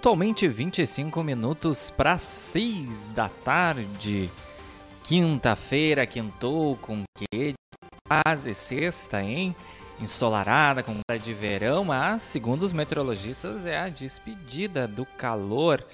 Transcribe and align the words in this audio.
pontualmente 0.00 0.48
25 0.48 1.22
minutos 1.22 1.90
para 1.90 2.16
6 2.16 3.08
da 3.08 3.28
tarde. 3.28 4.30
Quinta-feira, 5.04 6.06
quintou 6.06 6.74
com 6.76 7.02
que 7.14 7.52
quase 8.08 8.54
sexta, 8.54 9.22
hein? 9.22 9.54
Ensolarada, 10.00 10.82
com 10.82 10.94
cara 11.06 11.20
de 11.20 11.34
verão, 11.34 11.84
mas 11.84 12.22
segundo 12.22 12.62
os 12.62 12.72
meteorologistas 12.72 13.66
é 13.66 13.78
a 13.78 13.90
despedida 13.90 14.88
do 14.88 15.04
calor. 15.04 15.84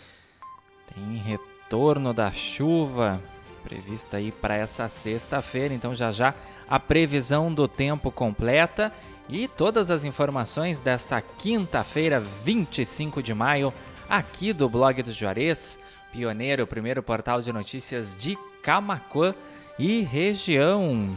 Tem 0.94 1.16
retorno 1.16 2.14
da 2.14 2.30
chuva 2.30 3.20
prevista 3.64 4.18
aí 4.18 4.30
para 4.30 4.54
essa 4.54 4.88
sexta-feira, 4.88 5.74
então 5.74 5.92
já 5.92 6.12
já 6.12 6.32
a 6.68 6.78
previsão 6.78 7.52
do 7.52 7.66
tempo 7.66 8.12
completa 8.12 8.92
e 9.28 9.48
todas 9.48 9.90
as 9.90 10.04
informações 10.04 10.80
dessa 10.80 11.20
quinta-feira, 11.20 12.20
25 12.20 13.20
de 13.20 13.34
maio, 13.34 13.74
aqui 14.08 14.52
do 14.52 14.68
blog 14.68 15.02
do 15.02 15.12
Juarez, 15.12 15.78
pioneiro, 16.12 16.66
primeiro 16.66 17.02
portal 17.02 17.40
de 17.40 17.52
notícias 17.52 18.16
de 18.16 18.36
Camacuã 18.62 19.34
e 19.78 20.02
região. 20.02 21.16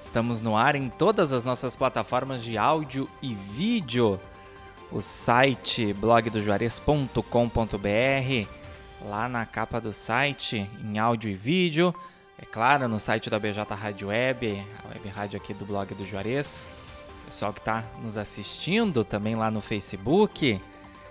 Estamos 0.00 0.40
no 0.40 0.56
ar 0.56 0.74
em 0.74 0.88
todas 0.88 1.32
as 1.32 1.44
nossas 1.44 1.76
plataformas 1.76 2.42
de 2.42 2.56
áudio 2.56 3.08
e 3.20 3.34
vídeo. 3.34 4.18
O 4.90 5.02
site 5.02 5.92
blogdojuarez.com.br, 5.92 8.48
lá 9.04 9.28
na 9.28 9.44
capa 9.44 9.80
do 9.80 9.92
site, 9.92 10.68
em 10.82 10.98
áudio 10.98 11.30
e 11.30 11.34
vídeo 11.34 11.94
é 12.40 12.44
claro, 12.44 12.86
no 12.86 13.00
site 13.00 13.28
da 13.28 13.36
BJ 13.36 13.74
Rádio 13.74 14.08
Web, 14.08 14.64
a 14.84 14.88
web 14.90 15.08
rádio 15.08 15.36
aqui 15.36 15.52
do 15.52 15.66
blog 15.66 15.92
do 15.92 16.06
Juarez. 16.06 16.70
Pessoal 17.24 17.52
que 17.52 17.58
está 17.58 17.82
nos 18.00 18.16
assistindo 18.16 19.02
também 19.02 19.34
lá 19.34 19.50
no 19.50 19.60
Facebook 19.60 20.60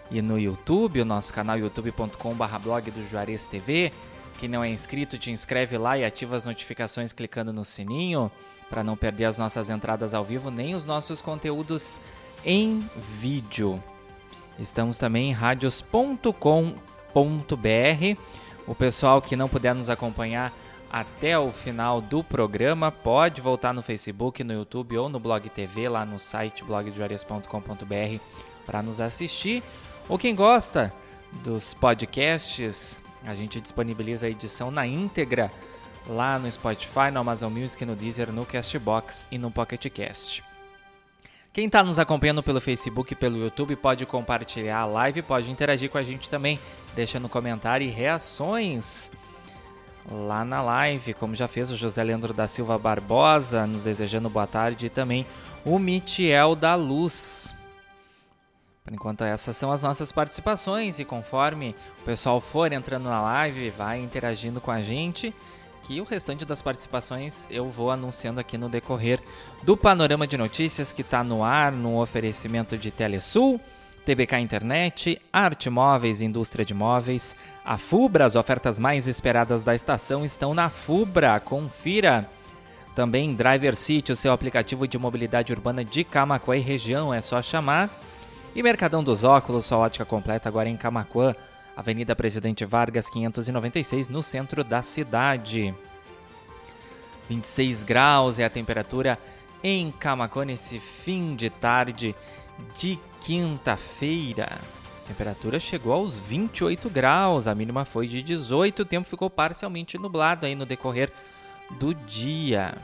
e 0.09 0.22
no 0.22 0.39
YouTube, 0.39 1.02
o 1.02 1.05
nosso 1.05 1.33
canal 1.33 1.58
youtube.com.br 1.58 2.59
blog 2.61 2.91
do 2.91 3.08
Juarez 3.08 3.45
TV. 3.45 3.91
Quem 4.39 4.47
não 4.47 4.64
é 4.64 4.69
inscrito, 4.69 5.17
te 5.17 5.31
inscreve 5.31 5.77
lá 5.77 5.97
e 5.97 6.05
ativa 6.05 6.36
as 6.36 6.45
notificações 6.45 7.11
clicando 7.11 7.52
no 7.52 7.66
sininho 7.66 8.31
para 8.69 8.83
não 8.83 8.95
perder 8.95 9.25
as 9.25 9.38
nossas 9.38 9.69
entradas 9.69 10.14
ao 10.14 10.23
vivo 10.23 10.52
nem 10.52 10.75
os 10.75 10.86
nossos 10.86 11.22
conteúdos 11.22 11.97
em 12.45 12.88
vídeo. 13.19 13.81
Estamos 14.59 14.97
também 14.97 15.30
em 15.30 15.33
radios.com.br. 15.33 16.38
O 18.66 18.75
pessoal 18.75 19.21
que 19.21 19.36
não 19.36 19.47
puder 19.47 19.73
nos 19.73 19.89
acompanhar 19.89 20.53
até 20.92 21.38
o 21.38 21.52
final 21.52 22.02
do 22.02 22.23
programa. 22.23 22.92
Pode 22.92 23.42
voltar 23.42 23.73
no 23.73 23.81
Facebook, 23.81 24.44
no 24.44 24.53
YouTube 24.53 24.97
ou 24.97 25.09
no 25.09 25.19
Blog 25.19 25.49
TV, 25.49 25.88
lá 25.89 26.05
no 26.05 26.19
site 26.19 26.64
blogdejuarez.com.br 26.64 28.21
para 28.66 28.81
nos 28.81 28.99
assistir. 28.99 29.64
Ou 30.09 30.17
quem 30.17 30.33
gosta 30.33 30.94
dos 31.44 31.73
podcasts, 31.73 33.00
a 33.25 33.36
gente 33.36 33.59
disponibiliza 33.59 34.27
a 34.27 34.30
edição 34.30 34.72
na 34.72 34.88
íntegra 34.88 35.52
lá 36.08 36.39
no 36.39 36.49
Spotify, 36.52 37.11
no 37.11 37.19
Amazon 37.19 37.52
Music, 37.52 37.86
no 37.86 37.95
Deezer, 37.95 38.31
no 38.31 38.45
Castbox 38.45 39.27
e 39.30 39.38
no 39.38 39.52
Pocket 39.52 39.86
Cast. 39.89 40.44
Quem 41.52 41.66
está 41.66 41.83
nos 41.83 41.97
acompanhando 41.97 42.44
pelo 42.44 42.61
Facebook 42.61 43.14
e 43.14 43.16
pelo 43.16 43.38
YouTube 43.38 43.75
pode 43.75 44.05
compartilhar 44.05 44.80
a 44.80 44.86
live, 44.86 45.23
pode 45.23 45.52
interagir 45.52 45.89
com 45.89 45.97
a 45.97 46.03
gente 46.03 46.30
também, 46.30 46.59
deixando 46.95 47.27
comentário 47.27 47.86
e 47.86 47.89
reações 47.89 49.11
lá 50.09 50.45
na 50.45 50.61
live, 50.61 51.14
como 51.16 51.36
já 51.36 51.47
fez 51.47 51.71
o 51.71 51.75
José 51.75 52.03
Leandro 52.03 52.33
da 52.33 52.47
Silva 52.47 52.77
Barbosa, 52.77 53.67
nos 53.67 53.83
desejando 53.83 54.30
boa 54.30 54.47
tarde, 54.47 54.86
e 54.86 54.89
também 54.89 55.25
o 55.66 55.77
Mitiel 55.77 56.55
da 56.55 56.75
Luz. 56.75 57.53
Por 58.88 58.93
enquanto, 58.93 59.25
essas 59.25 59.57
são 59.57 59.69
as 59.69 59.83
nossas 59.83 60.14
participações, 60.14 60.98
e 60.98 61.03
conforme 61.03 61.75
o 62.02 62.05
pessoal 62.05 62.39
for 62.39 62.71
entrando 62.71 63.09
na 63.09 63.21
live, 63.21 63.70
vai 63.71 63.99
interagindo 63.99 64.61
com 64.61 64.71
a 64.71 64.81
gente, 64.81 65.36
que 65.83 65.99
o 65.99 66.05
restante 66.05 66.45
das 66.45 66.61
participações 66.61 67.45
eu 67.52 67.67
vou 67.67 67.92
anunciando 67.92 68.39
aqui 68.39 68.58
no 68.58 68.70
decorrer 68.70 69.20
do 69.61 69.75
panorama 69.75 70.25
de 70.25 70.37
notícias 70.37 70.93
que 70.93 71.02
está 71.02 71.21
no 71.21 71.43
ar, 71.43 71.70
no 71.70 72.02
oferecimento 72.02 72.77
de 72.77 72.89
Telesul 72.89 73.59
TBK 74.05 74.39
Internet, 74.39 75.21
Arte 75.33 75.69
Móveis, 75.69 76.21
Indústria 76.21 76.64
de 76.64 76.73
Móveis, 76.73 77.36
a 77.65 77.77
Fubra, 77.77 78.23
as 78.23 78.37
ofertas 78.37 78.80
mais 78.80 79.05
esperadas 79.05 79.64
da 79.64 79.75
estação 79.75 80.23
estão 80.23 80.54
na 80.54 80.69
Fubra, 80.69 81.37
confira. 81.42 82.25
Também 82.95 83.36
Driver 83.36 83.75
City, 83.75 84.14
o 84.14 84.15
seu 84.15 84.31
aplicativo 84.31 84.87
de 84.87 84.98
mobilidade 84.98 85.52
urbana 85.52 85.83
de 85.83 86.05
Camacuã 86.05 86.55
e 86.55 86.61
região, 86.61 87.14
é 87.14 87.19
só 87.19 87.42
chamar. 87.42 87.89
E 88.57 88.63
Mercadão 88.63 89.03
dos 89.03 89.23
Óculos, 89.23 89.67
sua 89.67 89.77
ótica 89.77 90.03
completa 90.03 90.49
agora 90.49 90.67
em 90.67 90.75
Camacuã, 90.75 91.35
Avenida 91.75 92.15
Presidente 92.15 92.65
Vargas 92.65 93.07
596, 93.07 94.09
no 94.09 94.23
centro 94.23 94.63
da 94.63 94.81
cidade. 94.81 95.75
26 97.29 97.83
graus 97.83 98.39
é 98.39 98.45
a 98.45 98.49
temperatura 98.49 99.19
em 99.63 99.91
Camacuã 99.91 100.43
nesse 100.43 100.79
fim 100.79 101.35
de 101.35 101.51
tarde 101.51 102.15
de 102.75 102.97
quinta-feira. 103.21 104.57
A 105.03 105.07
temperatura 105.07 105.59
chegou 105.59 105.93
aos 105.93 106.17
28 106.17 106.89
graus, 106.89 107.45
a 107.45 107.53
mínima 107.53 107.85
foi 107.85 108.07
de 108.07 108.23
18, 108.23 108.81
o 108.81 108.85
tempo 108.85 109.07
ficou 109.07 109.29
parcialmente 109.29 109.99
nublado 109.99 110.47
aí 110.47 110.55
no 110.55 110.65
decorrer 110.65 111.11
do 111.79 111.93
dia. 111.93 112.75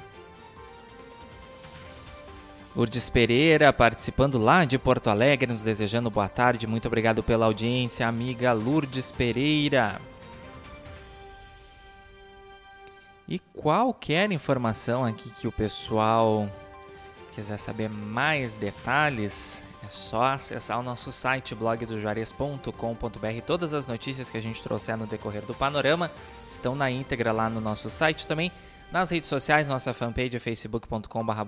Lourdes 2.76 3.08
Pereira 3.08 3.72
participando 3.72 4.40
lá 4.40 4.66
de 4.66 4.80
Porto 4.80 5.10
Alegre, 5.10 5.52
nos 5.52 5.64
desejando 5.64 6.10
boa 6.10 6.28
tarde. 6.28 6.66
Muito 6.66 6.88
obrigado 6.88 7.22
pela 7.22 7.46
audiência, 7.46 8.08
amiga 8.08 8.52
Lourdes 8.52 9.12
Pereira. 9.12 10.02
E 13.28 13.38
qualquer 13.38 14.32
informação 14.32 15.06
aqui 15.06 15.30
que 15.30 15.48
o 15.48 15.52
pessoal 15.52 16.50
quiser 17.34 17.58
saber 17.58 17.90
mais 17.90 18.56
detalhes, 18.56 19.64
é 19.84 19.88
só 19.90 20.24
acessar 20.24 20.80
o 20.80 20.84
nosso 20.84 21.12
site 21.12 21.54
blogdojuarez.com.br. 21.54 23.42
Todas 23.46 23.74
as 23.74 23.88
notícias 23.88 24.30
que 24.30 24.38
a 24.38 24.42
gente 24.42 24.64
trouxer 24.64 24.98
no 24.98 25.06
decorrer 25.06 25.46
do 25.46 25.54
panorama 25.54 26.10
estão 26.50 26.76
na 26.76 26.90
íntegra 26.90 27.32
lá 27.32 27.50
no 27.50 27.62
nosso 27.62 27.90
site 27.90 28.26
também. 28.26 28.52
Nas 28.92 29.10
redes 29.10 29.30
sociais, 29.30 29.68
nossa 29.68 29.94
fanpage 29.94 30.36
é 30.36 30.40
facebook.com.br 30.40 31.44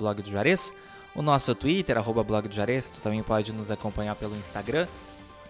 o 1.15 1.21
nosso 1.21 1.55
Twitter, 1.55 1.97
arroba 1.97 2.23
blog 2.23 2.47
do 2.47 2.53
Juarez, 2.53 2.89
tu 2.89 3.01
também 3.01 3.23
pode 3.23 3.53
nos 3.53 3.71
acompanhar 3.71 4.15
pelo 4.15 4.35
Instagram, 4.35 4.87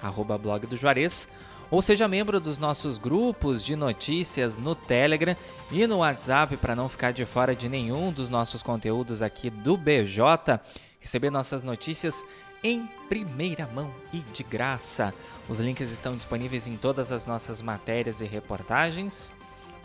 arroba 0.01 0.37
blog 0.37 0.67
do 0.67 0.77
Juarez, 0.77 1.27
ou 1.71 1.81
seja 1.81 2.07
membro 2.07 2.39
dos 2.39 2.59
nossos 2.59 2.97
grupos 2.97 3.63
de 3.63 3.75
notícias 3.75 4.57
no 4.57 4.75
Telegram 4.75 5.35
e 5.71 5.87
no 5.87 5.97
WhatsApp 5.97 6.55
para 6.57 6.75
não 6.75 6.87
ficar 6.87 7.11
de 7.11 7.25
fora 7.25 7.55
de 7.55 7.67
nenhum 7.67 8.11
dos 8.11 8.29
nossos 8.29 8.61
conteúdos 8.61 9.21
aqui 9.21 9.49
do 9.49 9.75
BJ, 9.75 10.59
receber 10.99 11.31
nossas 11.31 11.63
notícias 11.63 12.23
em 12.63 12.87
primeira 13.09 13.67
mão 13.67 13.91
e 14.13 14.19
de 14.19 14.43
graça. 14.43 15.13
Os 15.49 15.59
links 15.59 15.91
estão 15.91 16.15
disponíveis 16.15 16.67
em 16.67 16.77
todas 16.77 17.11
as 17.11 17.27
nossas 17.27 17.61
matérias 17.61 18.21
e 18.21 18.25
reportagens. 18.25 19.31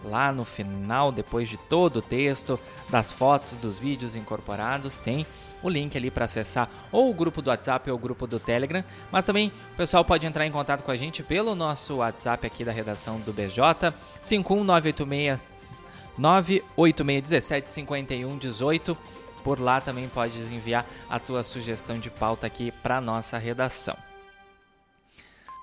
Lá 0.03 0.33
no 0.33 0.47
final, 0.47 1.13
depois 1.13 1.47
de 1.49 1.59
todo 1.59 1.99
o 1.99 2.03
texto, 2.03 2.59
das 2.89 3.13
fotos, 3.13 3.59
dos 3.59 3.79
vídeos 3.79 4.17
incorporados, 4.17 5.03
tem 5.03 5.27
o 5.63 5.69
link 5.69 5.97
ali 5.97 6.11
para 6.11 6.25
acessar 6.25 6.69
ou 6.91 7.11
o 7.11 7.15
grupo 7.15 7.43
do 7.43 7.51
WhatsApp 7.51 7.91
ou 7.91 7.97
o 7.97 8.01
grupo 8.01 8.27
do 8.27 8.39
Telegram, 8.39 8.85
mas 9.11 9.27
também 9.27 9.53
o 9.73 9.77
pessoal 9.77 10.05
pode 10.05 10.27
entrar 10.27 10.47
em 10.47 10.53
contato 10.53 10.83
com 10.83 10.91
a 10.91 10.97
gente 10.97 11.23
pelo 11.23 11.55
nosso 11.55 11.97
WhatsApp 11.97 12.47
aqui 12.47 12.65
da 12.65 12.73
redação 12.73 13.19
do 13.21 13.33
BJ, 13.33 13.93
51986 14.21 15.81
98617 16.19 17.71
5118 17.71 18.99
por 19.43 19.59
lá 19.59 19.81
também 19.81 20.09
podes 20.09 20.51
enviar 20.51 20.87
a 21.09 21.19
tua 21.19 21.43
sugestão 21.43 21.99
de 21.99 22.11
pauta 22.11 22.47
aqui 22.47 22.71
para 22.83 23.01
nossa 23.01 23.39
redação. 23.39 23.97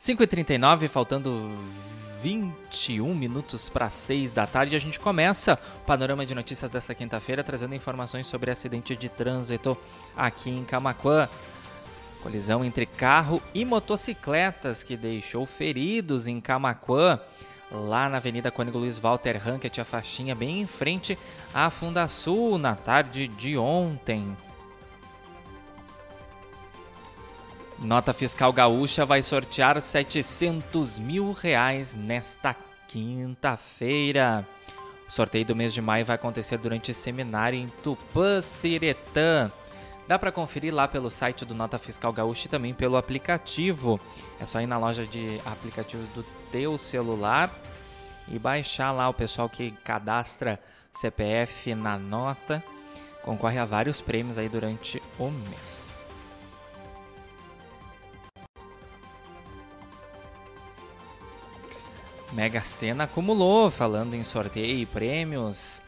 5h39, 0.02 0.88
faltando 0.88 1.32
21 2.22 3.14
minutos 3.14 3.70
para 3.70 3.90
6 3.90 4.32
da 4.32 4.48
tarde, 4.48 4.76
a 4.76 4.80
gente 4.80 5.00
começa 5.00 5.60
o 5.82 5.86
panorama 5.86 6.26
de 6.26 6.34
notícias 6.34 6.72
desta 6.72 6.96
quinta-feira 6.96 7.44
trazendo 7.44 7.76
informações 7.76 8.28
sobre 8.28 8.52
acidente 8.52 8.96
de 8.96 9.10
trânsito 9.10 9.78
aqui 10.16 10.50
em 10.50 10.64
Camaquã. 10.64 11.30
Colisão 12.22 12.66
entre 12.66 12.86
carro 12.86 13.42
e 13.54 13.64
motocicletas 13.64 14.84
que 14.84 14.98
deixou 14.98 15.46
feridos 15.46 16.28
em 16.28 16.42
Camaquã 16.42 17.20
lá 17.72 18.10
na 18.10 18.18
Avenida 18.18 18.50
Cônigo 18.50 18.80
Luiz 18.80 18.98
Walter 18.98 19.38
Rankett, 19.38 19.80
a 19.80 19.86
faixinha 19.86 20.34
bem 20.34 20.62
em 20.62 20.68
frente 20.68 21.18
à 21.54 21.70
Fundasul, 21.70 22.58
na 22.58 22.76
tarde 22.76 23.28
de 23.28 23.58
ontem. 23.58 24.36
Nota 27.80 28.12
Fiscal 28.12 28.52
Gaúcha 28.52 29.06
vai 29.06 29.22
sortear 29.22 29.80
700 29.80 30.98
mil 30.98 31.32
reais 31.32 31.96
nesta 31.96 32.56
quinta-feira. 32.88 34.48
O 35.08 35.12
sorteio 35.12 35.46
do 35.46 35.56
mês 35.56 35.74
de 35.74 35.82
maio 35.82 36.04
vai 36.04 36.16
acontecer 36.16 36.58
durante 36.58 36.92
seminário 36.92 37.60
em 37.60 37.68
Tupã, 37.84 38.42
Siretã. 38.42 39.52
Dá 40.08 40.18
para 40.18 40.32
conferir 40.32 40.74
lá 40.74 40.88
pelo 40.88 41.10
site 41.10 41.46
do 41.46 41.54
Nota 41.54 41.78
Fiscal 41.78 42.12
Gaúcha 42.12 42.48
e 42.48 42.50
também 42.50 42.74
pelo 42.74 42.98
aplicativo. 42.98 44.00
É 44.40 44.46
só 44.46 44.60
ir 44.60 44.68
na 44.68 44.80
loja 44.80 45.06
de 45.06 45.40
aplicativos 45.46 46.08
do 46.10 46.24
teu 46.52 46.80
celular 46.80 47.54
e 48.28 48.40
baixar 48.40 48.92
lá 48.92 49.08
o 49.08 49.14
pessoal 49.14 49.48
que 49.48 49.72
cadastra 49.84 50.60
CPF 50.92 51.76
na 51.76 51.98
nota. 51.98 52.64
Concorre 53.22 53.60
a 53.60 53.66
vários 53.66 54.02
prêmios 54.02 54.38
aí 54.38 54.50
durante 54.50 55.02
o 55.20 55.30
mês. 55.30 55.97
Mega 62.38 62.62
Sena 62.62 63.06
acumulou, 63.06 63.72
falando 63.72 64.14
em 64.14 64.24
sorteio 64.24 64.78
e 64.78 64.86
prêmios. 64.86 65.82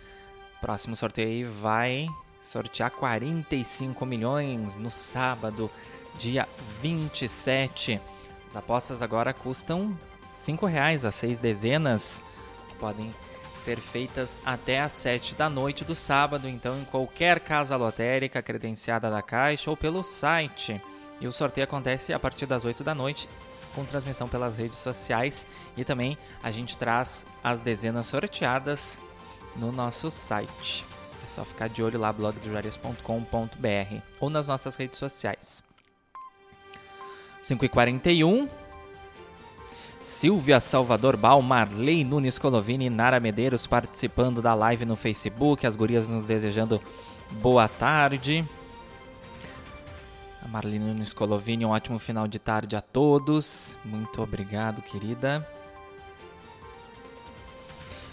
Próximo 0.59 0.95
sorteio 0.95 1.47
vai 1.61 2.07
sortear 2.41 2.89
45 2.89 4.03
milhões 4.03 4.75
no 4.75 4.89
sábado, 4.89 5.69
dia 6.17 6.49
27. 6.81 8.01
As 8.47 8.55
apostas 8.55 9.03
agora 9.03 9.31
custam 9.31 9.95
R$ 10.33 10.67
reais 10.67 11.05
a 11.05 11.11
seis 11.11 11.37
dezenas. 11.37 12.23
Podem 12.79 13.13
ser 13.59 13.79
feitas 13.79 14.41
até 14.43 14.79
às 14.79 14.93
7 14.93 15.35
da 15.35 15.51
noite 15.51 15.85
do 15.85 15.93
sábado, 15.93 16.49
então 16.49 16.79
em 16.79 16.85
qualquer 16.85 17.41
casa 17.41 17.75
lotérica 17.75 18.41
credenciada 18.41 19.07
da 19.07 19.21
Caixa 19.21 19.69
ou 19.69 19.77
pelo 19.77 20.01
site. 20.01 20.81
E 21.21 21.27
o 21.27 21.31
sorteio 21.31 21.65
acontece 21.65 22.11
a 22.11 22.17
partir 22.17 22.47
das 22.47 22.65
8 22.65 22.83
da 22.83 22.95
noite, 22.95 23.29
com 23.79 23.85
transmissão 23.85 24.27
pelas 24.27 24.57
redes 24.57 24.77
sociais 24.77 25.47
e 25.77 25.85
também 25.85 26.17
a 26.43 26.51
gente 26.51 26.77
traz 26.77 27.25
as 27.41 27.61
dezenas 27.61 28.07
sorteadas 28.07 28.99
no 29.55 29.71
nosso 29.71 30.11
site. 30.11 30.85
É 31.25 31.27
só 31.29 31.45
ficar 31.45 31.69
de 31.69 31.81
olho 31.81 31.97
lá 31.97 32.11
blogdojarias.com.br 32.11 34.01
ou 34.19 34.29
nas 34.29 34.47
nossas 34.47 34.75
redes 34.75 34.99
sociais. 34.99 35.63
5h41 37.41 38.49
Silvia 40.01 40.59
Salvador 40.59 41.15
Bal, 41.15 41.41
Marley 41.41 42.03
Nunes 42.03 42.37
Colovini 42.37 42.85
e 42.85 42.89
Nara 42.89 43.19
Medeiros 43.19 43.65
participando 43.65 44.41
da 44.41 44.53
live 44.53 44.85
no 44.85 44.97
Facebook. 44.97 45.65
As 45.65 45.77
gurias 45.77 46.09
nos 46.09 46.25
desejando 46.25 46.81
boa 47.31 47.67
tarde. 47.69 48.45
Marlene 50.49 50.85
Nunes 50.85 51.13
Colovini, 51.13 51.65
um 51.65 51.69
ótimo 51.69 51.99
final 51.99 52.27
de 52.27 52.39
tarde 52.39 52.75
a 52.75 52.81
todos. 52.81 53.77
Muito 53.85 54.21
obrigado, 54.21 54.81
querida. 54.81 55.47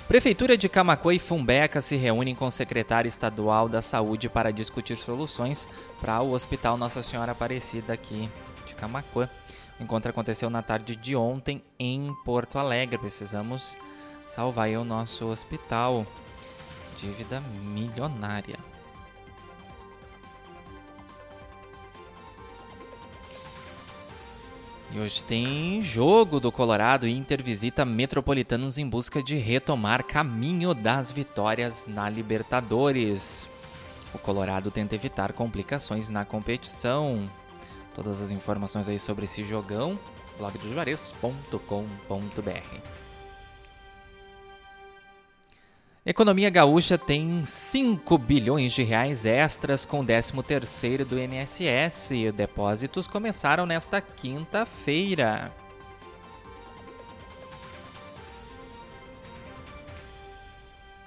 Prefeitura 0.07 0.57
de 0.57 0.69
Camacuã 0.69 1.15
e 1.15 1.19
Fumbeca 1.19 1.81
se 1.81 1.97
reúnem 1.97 2.35
com 2.35 2.47
o 2.47 2.51
secretário 2.51 3.09
estadual 3.09 3.69
da 3.69 3.83
Saúde 3.83 4.29
para 4.29 4.53
discutir 4.53 4.97
soluções 4.97 5.69
para 6.01 6.21
o 6.23 6.33
Hospital 6.33 6.77
Nossa 6.77 7.03
Senhora 7.03 7.33
Aparecida 7.33 7.93
aqui 7.95 8.31
de 8.67 8.75
Camacuã. 8.75 9.29
O 9.81 9.83
encontro 9.83 10.11
aconteceu 10.11 10.49
na 10.49 10.63
tarde 10.63 10.95
de 10.95 11.17
ontem 11.17 11.63
em 11.79 12.15
Porto 12.25 12.59
Alegre. 12.59 12.99
Precisamos 12.99 13.77
salvar 14.29 14.69
o 14.71 14.85
nosso 14.85 15.27
hospital. 15.27 16.07
Dívida 16.97 17.41
milionária. 17.41 18.76
E 24.97 24.99
hoje 24.99 25.23
tem 25.23 25.83
jogo 25.83 26.41
do 26.41 26.51
Colorado. 26.51 27.07
Inter 27.07 27.43
visita 27.43 27.85
Metropolitanos 27.85 28.79
em 28.79 28.89
busca 28.89 29.23
de 29.23 29.37
retomar 29.37 30.03
caminho 30.03 30.73
das 30.73 31.13
vitórias 31.13 31.87
na 31.87 32.09
Libertadores. 32.09 33.47
O 34.15 34.19
Colorado 34.19 34.71
tenta 34.71 34.95
evitar 34.95 35.35
complicações 35.35 36.09
na 36.09 36.25
competição. 36.25 37.31
Todas 37.95 38.23
as 38.23 38.31
informações 38.31 38.89
aí 38.89 38.99
sobre 38.99 39.27
esse 39.27 39.45
jogão, 39.45 39.99
blogdojuarez.com.br. 40.39 43.06
Economia 46.09 46.49
Gaúcha 46.49 46.97
tem 46.97 47.45
5 47.45 48.17
bilhões 48.17 48.73
de 48.73 48.85
reais 48.85 49.25
extras 49.25 49.85
com 49.85 49.99
o 49.99 50.05
13º 50.05 51.05
do 51.05 51.19
INSS 51.19 52.33
depósitos 52.33 53.09
começaram 53.09 53.67
nesta 53.67 54.01
quinta-feira. 54.01 55.53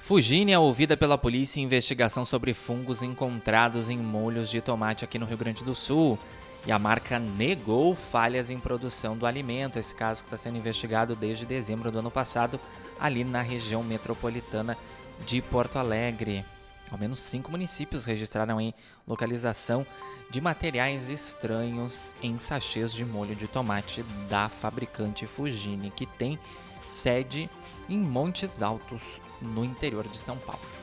Fugine 0.01 0.51
é 0.51 0.59
ouvida 0.59 0.97
pela 0.97 1.17
polícia 1.17 1.61
em 1.61 1.63
investigação 1.63 2.25
sobre 2.25 2.53
fungos 2.53 3.01
encontrados 3.01 3.87
em 3.87 3.97
molhos 3.97 4.49
de 4.49 4.59
tomate 4.59 5.05
aqui 5.05 5.17
no 5.17 5.25
Rio 5.25 5.37
Grande 5.37 5.63
do 5.63 5.73
Sul 5.73 6.19
e 6.65 6.71
a 6.71 6.79
marca 6.79 7.19
negou 7.19 7.95
falhas 7.95 8.49
em 8.49 8.59
produção 8.59 9.17
do 9.17 9.25
alimento. 9.25 9.79
Esse 9.79 9.95
caso 9.95 10.21
que 10.21 10.27
está 10.27 10.37
sendo 10.37 10.57
investigado 10.57 11.15
desde 11.15 11.45
dezembro 11.45 11.91
do 11.91 11.99
ano 11.99 12.11
passado, 12.11 12.59
ali 12.99 13.23
na 13.23 13.41
região 13.41 13.83
metropolitana 13.83 14.77
de 15.25 15.41
Porto 15.41 15.77
Alegre. 15.77 16.45
Ao 16.91 16.97
menos 16.97 17.21
cinco 17.21 17.51
municípios 17.51 18.03
registraram 18.03 18.59
em 18.59 18.73
localização 19.07 19.85
de 20.29 20.41
materiais 20.41 21.09
estranhos 21.09 22.15
em 22.21 22.37
sachês 22.39 22.91
de 22.91 23.05
molho 23.05 23.35
de 23.35 23.47
tomate 23.47 24.03
da 24.27 24.49
fabricante 24.49 25.27
Fugine, 25.27 25.91
que 25.91 26.05
tem 26.05 26.39
sede 26.87 27.49
em 27.87 27.97
Montes 27.97 28.61
Altos, 28.61 29.01
no 29.41 29.63
interior 29.63 30.07
de 30.07 30.17
São 30.17 30.37
Paulo. 30.37 30.78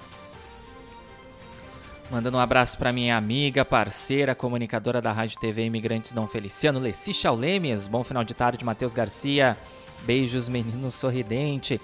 Mandando 2.10 2.36
um 2.36 2.40
abraço 2.40 2.78
para 2.78 2.92
minha 2.92 3.16
amiga, 3.16 3.64
parceira, 3.64 4.32
comunicadora 4.32 5.02
da 5.02 5.10
Rádio 5.10 5.40
TV 5.40 5.64
Imigrantes 5.64 6.12
Dom 6.12 6.26
Feliciano, 6.28 6.78
Leci 6.78 7.12
Chaulemes. 7.12 7.88
Bom 7.88 8.04
final 8.04 8.22
de 8.22 8.32
tarde, 8.32 8.64
Matheus 8.64 8.92
Garcia. 8.92 9.56
Beijos, 10.04 10.48
menino 10.48 10.88
sorridente. 10.88 11.80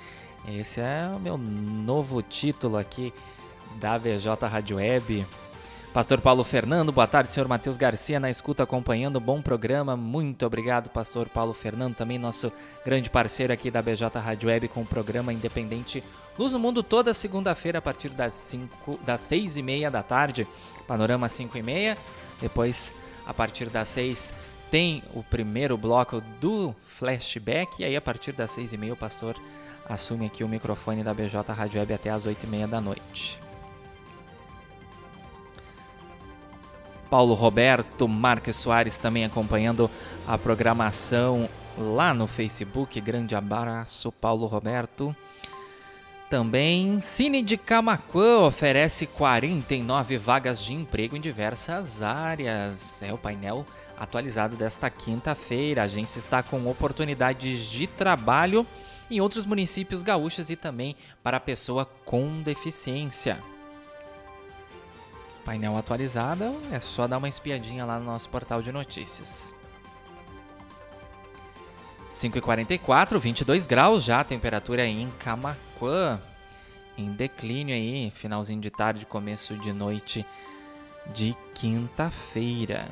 Esse 0.49 0.81
é 0.81 1.11
o 1.13 1.19
meu 1.19 1.37
novo 1.37 2.23
título 2.23 2.77
aqui 2.77 3.13
da 3.81 3.99
VJ 3.99 4.29
Rádio 4.49 4.77
Web. 4.77 5.27
Pastor 5.93 6.23
Paulo 6.23 6.43
Fernando, 6.43 6.91
boa 6.91 7.07
tarde, 7.07 7.31
senhor 7.31 7.47
Matheus 7.47 7.77
Garcia, 7.77 8.19
na 8.19 8.31
escuta 8.31 8.63
acompanhando, 8.63 9.21
bom 9.21 9.43
programa, 9.43 9.95
muito 9.95 10.47
obrigado, 10.47 10.89
pastor 10.89 11.29
Paulo 11.29 11.53
Fernando, 11.53 11.95
também 11.95 12.19
nosso 12.19 12.51
grande 12.83 13.11
parceiro 13.11 13.53
aqui 13.53 13.71
da 13.71 13.83
BJ 13.83 14.09
Rádio 14.19 14.49
Web 14.49 14.69
com 14.69 14.81
o 14.81 14.87
programa 14.87 15.35
independente 15.35 16.03
Luz 16.39 16.51
no 16.51 16.59
Mundo 16.59 16.83
toda 16.83 17.13
segunda-feira 17.13 17.79
a 17.79 17.83
partir 17.83 18.09
das, 18.09 18.33
cinco, 18.33 18.99
das 19.05 19.21
seis 19.21 19.59
e 19.59 19.63
meia 19.63 19.91
da 19.91 20.03
tarde, 20.03 20.49
Panorama 20.89 21.29
5 21.29 21.59
e 21.59 21.63
meia, 21.63 21.99
depois 22.41 22.95
a 23.27 23.35
partir 23.35 23.69
das 23.69 23.91
seis 23.91 24.33
tem 24.71 25.03
o 25.13 25.23
primeiro 25.23 25.77
bloco 25.77 26.23
do 26.41 26.75
flashback 26.85 27.83
e 27.83 27.85
aí 27.85 27.95
a 27.95 28.01
partir 28.01 28.33
das 28.33 28.51
seis 28.51 28.73
e 28.73 28.79
meia 28.79 28.95
o 28.95 28.97
pastor 28.97 29.37
assume 29.87 30.25
aqui 30.25 30.43
o 30.43 30.49
microfone 30.49 31.05
da 31.05 31.13
BJ 31.13 31.53
Rádio 31.53 31.81
Web 31.81 31.93
até 31.93 32.09
as 32.09 32.25
oito 32.25 32.45
e 32.45 32.47
meia 32.47 32.67
da 32.67 32.81
noite. 32.81 33.52
Paulo 37.13 37.35
Roberto 37.35 38.09
Marques 38.09 38.57
Soares 38.57 38.97
também 38.97 39.23
acompanhando 39.23 39.91
a 40.27 40.39
programação 40.39 41.47
lá 41.77 42.15
no 42.15 42.27
Facebook. 42.27 42.99
Grande 43.03 43.35
abraço, 43.35 44.11
Paulo 44.11 44.47
Roberto. 44.47 45.15
Também 46.31 47.03
Cine 47.03 47.43
de 47.43 47.59
Camacuã 47.59 48.47
oferece 48.47 49.07
49 49.07 50.17
vagas 50.17 50.65
de 50.65 50.73
emprego 50.73 51.15
em 51.15 51.21
diversas 51.21 52.01
áreas. 52.01 53.03
É 53.03 53.13
o 53.13 53.19
painel 53.19 53.67
atualizado 53.95 54.57
desta 54.57 54.89
quinta-feira. 54.89 55.83
A 55.83 55.85
agência 55.85 56.19
está 56.19 56.43
com 56.43 56.67
oportunidades 56.67 57.67
de 57.67 57.87
trabalho 57.87 58.67
em 59.11 59.21
outros 59.21 59.45
municípios 59.45 60.03
gaúchos 60.03 60.49
e 60.49 60.57
também 60.57 60.97
para 61.23 61.39
pessoa 61.39 61.85
com 62.07 62.41
deficiência 62.41 63.52
painel 65.45 65.77
atualizado, 65.77 66.45
é 66.71 66.81
só 66.81 67.07
dar 67.07 67.19
uma 67.19 67.29
espiadinha 67.29 67.85
lá 67.85 67.99
no 67.99 68.07
nosso 68.07 68.29
portal 68.29 68.63
de 68.63 68.73
notícias. 68.73 69.55
5h44, 72.13 73.19
22 73.19 73.67
graus 73.67 74.05
já 74.05 74.23
temperatura 74.23 74.87
em 74.87 75.11
Camacuã. 75.19 76.21
Em 76.97 77.11
declínio 77.11 77.75
aí, 77.75 78.11
finalzinho 78.11 78.61
de 78.61 78.71
tarde, 78.71 79.07
começo 79.07 79.57
de 79.57 79.73
noite 79.73 80.27
de 81.13 81.35
quinta-feira. 81.55 82.87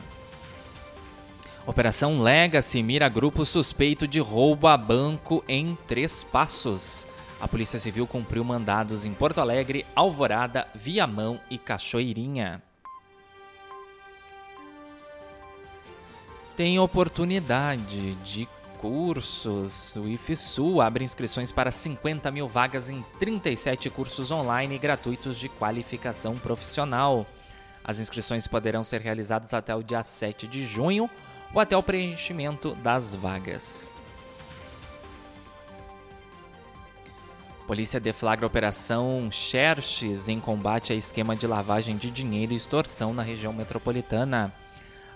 Operação 1.66 2.22
Legacy 2.22 2.82
mira 2.82 3.08
grupo 3.08 3.44
suspeito 3.44 4.08
de 4.08 4.18
roubo 4.18 4.66
a 4.66 4.76
banco 4.76 5.44
em 5.46 5.76
Três 5.86 6.24
Passos. 6.24 7.06
A 7.40 7.48
Polícia 7.48 7.78
Civil 7.78 8.06
cumpriu 8.06 8.44
mandados 8.44 9.06
em 9.06 9.14
Porto 9.14 9.40
Alegre, 9.40 9.86
Alvorada, 9.96 10.68
Viamão 10.74 11.40
e 11.50 11.56
Cachoeirinha. 11.56 12.62
Tem 16.54 16.78
oportunidade 16.78 18.14
de 18.16 18.46
cursos. 18.78 19.96
O 19.96 20.06
IFSU 20.06 20.82
abre 20.82 21.02
inscrições 21.02 21.50
para 21.50 21.70
50 21.70 22.30
mil 22.30 22.46
vagas 22.46 22.90
em 22.90 23.02
37 23.18 23.88
cursos 23.88 24.30
online 24.30 24.76
gratuitos 24.76 25.38
de 25.38 25.48
qualificação 25.48 26.36
profissional. 26.36 27.26
As 27.82 27.98
inscrições 28.00 28.46
poderão 28.46 28.84
ser 28.84 29.00
realizadas 29.00 29.54
até 29.54 29.74
o 29.74 29.82
dia 29.82 30.04
7 30.04 30.46
de 30.46 30.66
junho 30.66 31.08
ou 31.54 31.60
até 31.60 31.74
o 31.74 31.82
preenchimento 31.82 32.74
das 32.76 33.14
vagas. 33.14 33.90
Polícia 37.70 38.00
deflagra 38.00 38.44
a 38.44 38.48
operação 38.48 39.30
Xerxes 39.30 40.26
em 40.26 40.40
combate 40.40 40.92
a 40.92 40.96
esquema 40.96 41.36
de 41.36 41.46
lavagem 41.46 41.96
de 41.96 42.10
dinheiro 42.10 42.52
e 42.52 42.56
extorsão 42.56 43.14
na 43.14 43.22
região 43.22 43.52
metropolitana. 43.52 44.52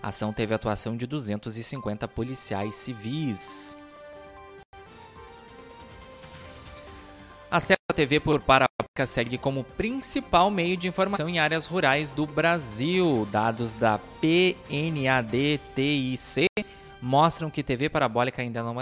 A 0.00 0.10
ação 0.10 0.32
teve 0.32 0.54
atuação 0.54 0.96
de 0.96 1.04
250 1.04 2.06
policiais 2.06 2.76
civis. 2.76 3.76
Acesso 7.50 7.80
à 7.90 7.92
TV 7.92 8.20
por 8.20 8.40
Parapaca 8.40 9.04
segue 9.04 9.36
como 9.36 9.64
principal 9.64 10.48
meio 10.48 10.76
de 10.76 10.86
informação 10.86 11.28
em 11.28 11.40
áreas 11.40 11.66
rurais 11.66 12.12
do 12.12 12.24
Brasil. 12.24 13.26
Dados 13.32 13.74
da 13.74 13.98
PNAD-TIC 14.20 16.46
mostram 17.02 17.50
que 17.50 17.64
TV 17.64 17.88
parabólica 17.88 18.42
ainda 18.42 18.62
não 18.62 18.76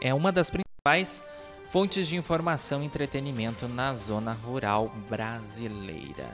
é 0.00 0.14
uma 0.14 0.32
das 0.32 0.48
principais 0.48 1.22
fontes 1.70 2.08
de 2.08 2.16
informação 2.16 2.82
e 2.82 2.86
entretenimento 2.86 3.66
na 3.66 3.94
zona 3.94 4.32
rural 4.32 4.88
brasileira. 5.08 6.32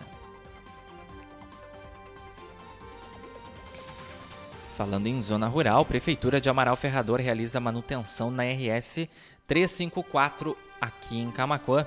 Falando 4.77 5.07
em 5.07 5.21
zona 5.21 5.47
rural, 5.47 5.85
Prefeitura 5.85 6.41
de 6.41 6.49
Amaral 6.49 6.77
Ferrador 6.77 7.21
realiza 7.21 7.61
manutenção 7.61 8.31
na 8.31 8.43
RS 8.45 9.09
354 9.47 10.57
aqui 10.81 11.19
em 11.19 11.31
Camacuã. 11.31 11.87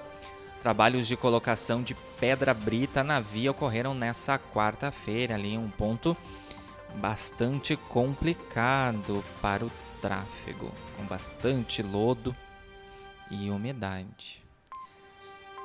Trabalhos 0.61 1.07
de 1.07 1.15
colocação 1.15 1.81
de 1.81 1.95
pedra 2.19 2.53
brita 2.53 3.03
na 3.03 3.19
via 3.19 3.51
ocorreram 3.51 3.93
nessa 3.93 4.39
quarta-feira, 4.39 5.35
ali 5.35 5.53
em 5.53 5.57
um 5.57 5.69
ponto 5.69 6.15
bastante 6.95 7.75
complicado 7.75 9.23
para 9.41 9.65
o 9.65 9.71
tráfego, 10.01 10.71
com 10.95 11.03
bastante 11.03 11.81
lodo 11.81 12.35
e 13.29 13.49
umidade. 13.49 14.43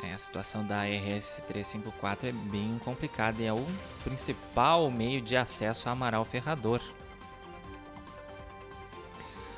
É, 0.03 0.15
a 0.15 0.19
situação 0.19 0.67
da 0.67 0.85
RS 0.85 1.43
354 1.47 2.29
é 2.29 2.33
bem 2.33 2.79
complicada 2.83 3.43
e 3.43 3.47
é 3.47 3.53
o 3.53 3.67
principal 4.03 4.91
meio 4.91 5.21
de 5.21 5.37
acesso 5.37 5.89
a 5.89 5.93
Amaral 5.93 6.25
Ferrador. 6.25 6.81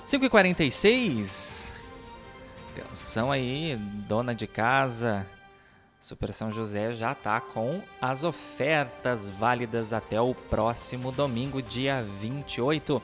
5h46. 0.07 1.71
Atenção 2.73 3.31
aí, 3.31 3.77
dona 3.77 4.35
de 4.35 4.47
casa. 4.47 5.27
Super 6.01 6.33
São 6.33 6.51
José 6.51 6.93
já 6.93 7.13
está 7.13 7.41
com 7.41 7.81
as 8.01 8.25
ofertas 8.25 9.31
válidas 9.31 9.93
até 9.93 10.21
o 10.21 10.35
próximo 10.35 11.13
domingo, 11.13 11.63
dia 11.63 12.03
28 12.03 13.01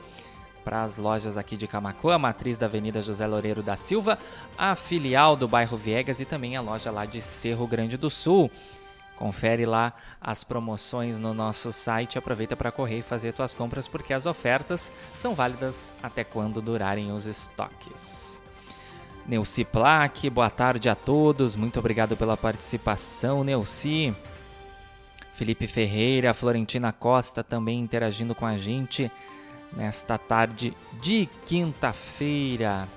para 0.63 0.83
as 0.83 0.97
lojas 0.97 1.37
aqui 1.37 1.57
de 1.57 1.67
Camacuã, 1.67 2.15
a 2.15 2.19
matriz 2.19 2.57
da 2.57 2.65
Avenida 2.65 3.01
José 3.01 3.25
Loureiro 3.25 3.63
da 3.63 3.75
Silva, 3.75 4.19
a 4.57 4.75
filial 4.75 5.35
do 5.35 5.47
bairro 5.47 5.77
Viegas 5.77 6.19
e 6.19 6.25
também 6.25 6.55
a 6.55 6.61
loja 6.61 6.91
lá 6.91 7.05
de 7.05 7.21
Cerro 7.21 7.65
Grande 7.65 7.97
do 7.97 8.09
Sul. 8.09 8.51
Confere 9.15 9.65
lá 9.65 9.93
as 10.21 10.45
promoções 10.45 11.19
no 11.19 11.33
nosso 11.33 11.73
site, 11.73 12.17
aproveita 12.17 12.55
para 12.55 12.71
correr 12.71 12.99
e 12.99 13.01
fazer 13.01 13.35
suas 13.35 13.53
compras 13.53 13.87
porque 13.87 14.13
as 14.13 14.25
ofertas 14.25 14.93
são 15.17 15.35
válidas 15.35 15.93
até 16.01 16.23
quando 16.23 16.61
durarem 16.61 17.11
os 17.11 17.25
estoques. 17.25 18.39
Neuci 19.27 19.65
Plaque, 19.65 20.29
boa 20.29 20.49
tarde 20.49 20.87
a 20.87 20.95
todos, 20.95 21.55
muito 21.55 21.77
obrigado 21.79 22.15
pela 22.15 22.37
participação, 22.37 23.43
Neuci. 23.43 24.15
Felipe 25.33 25.67
Ferreira, 25.67 26.33
Florentina 26.33 26.91
Costa 26.91 27.43
também 27.43 27.79
interagindo 27.79 28.33
com 28.33 28.45
a 28.45 28.57
gente 28.57 29.11
nesta 29.71 30.17
tarde 30.17 30.75
de 31.01 31.27
quinta-feira. 31.45 32.87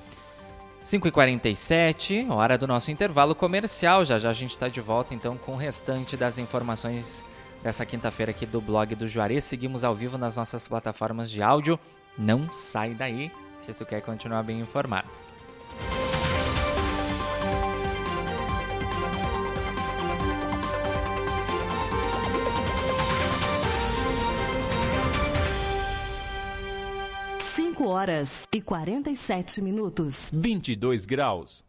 5h47, 0.83 2.29
hora 2.29 2.59
do 2.59 2.67
nosso 2.67 2.91
intervalo 2.91 3.35
comercial. 3.35 4.05
Já 4.05 4.19
já 4.19 4.31
a 4.31 4.33
gente 4.33 4.51
está 4.51 4.69
de 4.69 4.81
volta 4.81 5.15
então 5.15 5.37
com 5.37 5.53
o 5.53 5.57
restante 5.57 6.17
das 6.17 6.39
informações 6.39 7.25
dessa 7.63 7.87
quinta-feira 7.87 8.33
aqui 8.33 8.45
do 8.45 8.61
blog 8.61 8.95
do 8.97 9.07
Juarez. 9.07 9.45
Seguimos 9.45 9.85
ao 9.85 9.95
vivo 9.95 10.19
nas 10.19 10.37
nossas 10.37 10.67
plataformas 10.67 11.31
de 11.31 11.41
áudio. 11.41 11.79
Não 12.19 12.51
sai 12.51 12.95
daí 12.95 13.31
se 13.61 13.73
tu 13.73 13.87
quer 13.87 14.01
continuar 14.03 14.43
bem 14.43 14.61
informado. 14.61 15.09
Horas 27.93 28.49
e 28.53 28.61
47 28.61 29.63
minutos. 29.63 30.33
22 30.35 31.07
graus. 31.07 31.63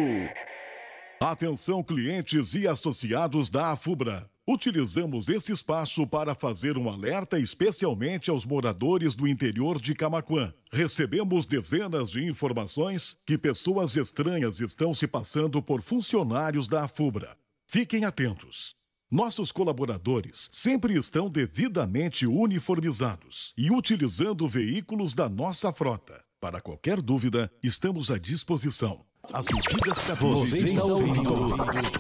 Atenção 1.20 1.82
clientes 1.82 2.54
e 2.54 2.68
associados 2.68 3.50
da 3.50 3.72
Afubra. 3.72 4.30
Utilizamos 4.48 5.28
esse 5.28 5.52
espaço 5.52 6.06
para 6.06 6.36
fazer 6.36 6.78
um 6.78 6.88
alerta 6.88 7.40
especialmente 7.40 8.30
aos 8.30 8.46
moradores 8.46 9.16
do 9.16 9.28
interior 9.28 9.82
de 9.82 9.96
Camaquã. 9.96 10.54
Recebemos 10.72 11.48
dezenas 11.48 12.12
de 12.12 12.24
informações 12.24 13.18
que 13.26 13.40
pessoas 13.40 13.96
estranhas 13.96 14.60
estão 14.60 14.94
se 14.94 15.08
passando 15.08 15.64
por 15.64 15.82
funcionários 15.82 16.68
da 16.68 16.84
Afubra. 16.84 17.36
Fiquem 17.68 18.06
atentos. 18.06 18.76
Nossos 19.10 19.52
colaboradores 19.52 20.48
sempre 20.52 20.96
estão 20.96 21.28
devidamente 21.28 22.28
uniformizados 22.28 23.52
e 23.58 23.72
utilizando 23.72 24.48
veículos 24.48 25.16
da 25.16 25.28
nossa 25.28 25.72
frota. 25.72 26.24
Para 26.40 26.62
qualquer 26.62 27.02
dúvida, 27.02 27.52
estamos 27.64 28.12
à 28.12 28.20
disposição. 28.20 29.04
As 29.34 29.46
medidas 29.46 30.00
que 30.00 30.16
você 30.16 30.64
está 30.66 30.84
ouvindo. 30.84 31.56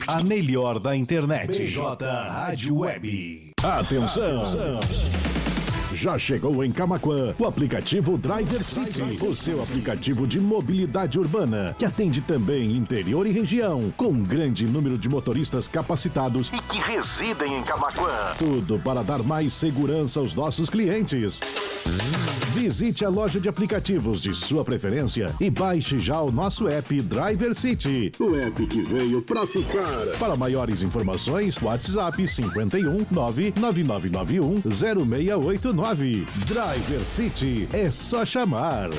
A 0.08 0.24
melhor 0.24 0.79
da 0.79 0.96
internet. 0.96 1.58
PJ 1.58 2.05
Rádio 2.05 2.77
Web. 2.77 3.51
Atenção. 3.63 4.44
Já 5.94 6.20
chegou 6.20 6.63
em 6.63 6.72
Camaquã 6.72 7.34
o 7.39 7.46
aplicativo 7.46 8.17
Driver 8.17 8.63
City, 8.63 9.01
o 9.25 9.36
seu 9.36 9.63
aplicativo 9.63 10.27
de 10.27 10.41
mobilidade 10.41 11.17
urbana, 11.17 11.74
que 11.79 11.86
atende 11.86 12.20
também 12.20 12.75
interior 12.75 13.25
e 13.25 13.32
região, 13.32 13.94
com 13.96 14.08
um 14.08 14.22
grande 14.22 14.65
número 14.65 14.98
de 14.98 15.08
motoristas 15.08 15.70
capacitados 15.70 16.51
e 16.53 16.62
que 16.63 16.77
residem 16.79 17.60
em 17.60 17.63
Camaquã. 17.63 18.34
Tudo 18.38 18.77
para 18.79 19.03
dar 19.03 19.24
mais 19.24 19.53
segurança 19.53 20.20
aos 20.20 20.36
nossos 20.36 20.70
clientes. 20.70 21.39
Visite 22.65 23.05
a 23.05 23.10
loja 23.10 23.39
de 23.39 23.48
aplicativos 23.48 24.24
de 24.24 24.34
sua 24.34 24.65
preferência 24.65 25.31
e 25.39 25.51
baixe 25.51 26.00
já 26.00 26.19
o 26.19 26.31
nosso 26.31 26.67
app 26.67 27.00
Driver 27.00 27.53
City. 27.53 28.12
O 28.19 28.36
app 28.38 28.65
que 28.65 28.81
veio 28.81 29.22
para 29.22 29.45
ficar. 29.45 30.17
Para 30.17 30.36
maiores 30.36 30.81
informações, 30.81 31.62
WhatsApp 31.62 32.27
51 32.27 33.05
99991 33.12 34.63
0689. 34.65 36.25
Driver 36.48 37.05
City 37.05 37.69
é 37.72 37.91
só 37.91 38.25
chamar. 38.25 38.89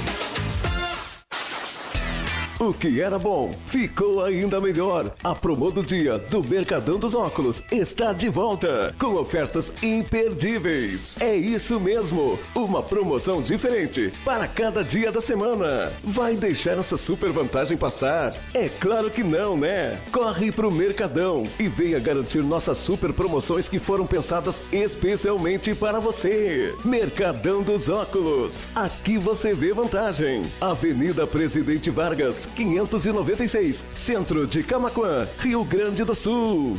O 2.58 2.72
que 2.72 3.02
era 3.02 3.18
bom 3.18 3.54
ficou 3.66 4.24
ainda 4.24 4.58
melhor. 4.62 5.12
A 5.22 5.34
promo 5.34 5.70
do 5.70 5.82
dia 5.82 6.16
do 6.16 6.42
Mercadão 6.42 6.98
dos 6.98 7.14
Óculos 7.14 7.62
está 7.70 8.14
de 8.14 8.30
volta 8.30 8.94
com 8.98 9.14
ofertas 9.16 9.70
imperdíveis. 9.82 11.18
É 11.20 11.36
isso 11.36 11.78
mesmo, 11.78 12.38
uma 12.54 12.82
promoção 12.82 13.42
diferente 13.42 14.10
para 14.24 14.48
cada 14.48 14.82
dia 14.82 15.12
da 15.12 15.20
semana. 15.20 15.92
Vai 16.02 16.34
deixar 16.34 16.78
essa 16.78 16.96
super 16.96 17.30
vantagem 17.30 17.76
passar? 17.76 18.34
É 18.54 18.70
claro 18.70 19.10
que 19.10 19.22
não, 19.22 19.54
né? 19.54 19.98
Corre 20.10 20.50
pro 20.50 20.70
Mercadão 20.70 21.46
e 21.60 21.68
venha 21.68 21.98
garantir 21.98 22.42
nossas 22.42 22.78
super 22.78 23.12
promoções 23.12 23.68
que 23.68 23.78
foram 23.78 24.06
pensadas 24.06 24.62
especialmente 24.72 25.74
para 25.74 26.00
você. 26.00 26.74
Mercadão 26.86 27.62
dos 27.62 27.90
Óculos. 27.90 28.66
Aqui 28.74 29.18
você 29.18 29.52
vê 29.52 29.74
vantagem. 29.74 30.50
Avenida 30.58 31.26
Presidente 31.26 31.90
Vargas 31.90 32.45
596, 32.54 33.84
Centro 33.98 34.46
de 34.46 34.62
Camaquã, 34.62 35.26
Rio 35.38 35.64
Grande 35.64 36.04
do 36.04 36.14
Sul. 36.14 36.76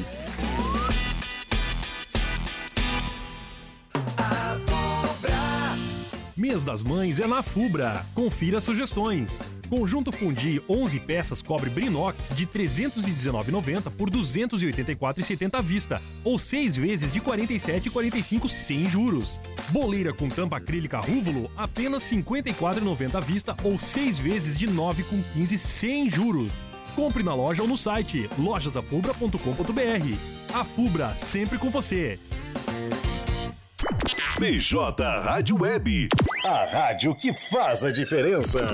Mês 6.58 6.64
das 6.64 6.82
Mães 6.82 7.20
é 7.20 7.28
na 7.28 7.44
Fubra. 7.44 8.04
Confira 8.16 8.60
sugestões. 8.60 9.38
Conjunto 9.70 10.12
Fundi 10.12 10.60
11 10.68 11.00
peças 11.02 11.40
cobre 11.40 11.70
Brinox 11.70 12.30
de 12.36 12.48
319,90 12.48 13.92
por 13.92 14.10
284,70 14.10 15.54
à 15.54 15.62
vista, 15.62 16.02
ou 16.24 16.40
6 16.40 16.76
vezes 16.76 17.14
de 17.14 17.22
47,45 17.22 18.50
sem 18.50 18.90
juros. 18.90 19.40
Boleira 19.70 20.12
com 20.14 20.30
tampa 20.30 20.58
acrílica 20.58 21.00
Rúvulo 21.00 21.52
apenas 21.56 22.02
54,90 22.10 23.16
à 23.16 23.20
vista 23.20 23.56
ou 23.64 23.78
6 23.78 24.18
vezes 24.18 24.58
de 24.58 24.68
9,15 24.68 25.58
sem 25.60 26.10
juros. 26.10 26.54
Compre 26.96 27.22
na 27.22 27.36
loja 27.36 27.62
ou 27.62 27.68
no 27.68 27.78
site 27.78 28.28
lojasafubra.com.br. 28.40 30.56
A 30.56 30.64
Fubra, 30.64 31.16
sempre 31.18 31.60
com 31.60 31.70
você. 31.70 32.18
BJ 34.40 35.04
Rádio 35.24 35.62
Web. 35.62 36.10
A 36.48 36.63
rádio 36.63 37.13
que 37.13 37.34
faz 37.34 37.84
a 37.84 37.92
diferença. 37.92 38.66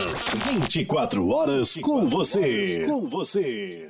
24 0.51 1.27
horas 1.29 1.75
com 1.77 2.07
você. 2.07 2.85
Com 2.85 3.09
você. 3.09 3.89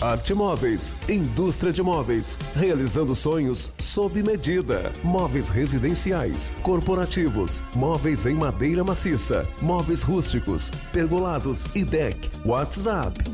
Arte 0.00 0.32
Móveis, 0.32 0.96
indústria 1.06 1.70
de 1.70 1.82
móveis, 1.82 2.38
realizando 2.56 3.14
sonhos 3.14 3.70
sob 3.76 4.22
medida. 4.22 4.90
Móveis 5.02 5.50
residenciais, 5.50 6.50
corporativos, 6.62 7.62
móveis 7.74 8.24
em 8.24 8.34
madeira 8.34 8.82
maciça, 8.82 9.46
móveis 9.60 10.02
rústicos, 10.02 10.70
pergolados 10.90 11.66
e 11.74 11.84
deck. 11.84 12.30
WhatsApp 12.46 13.33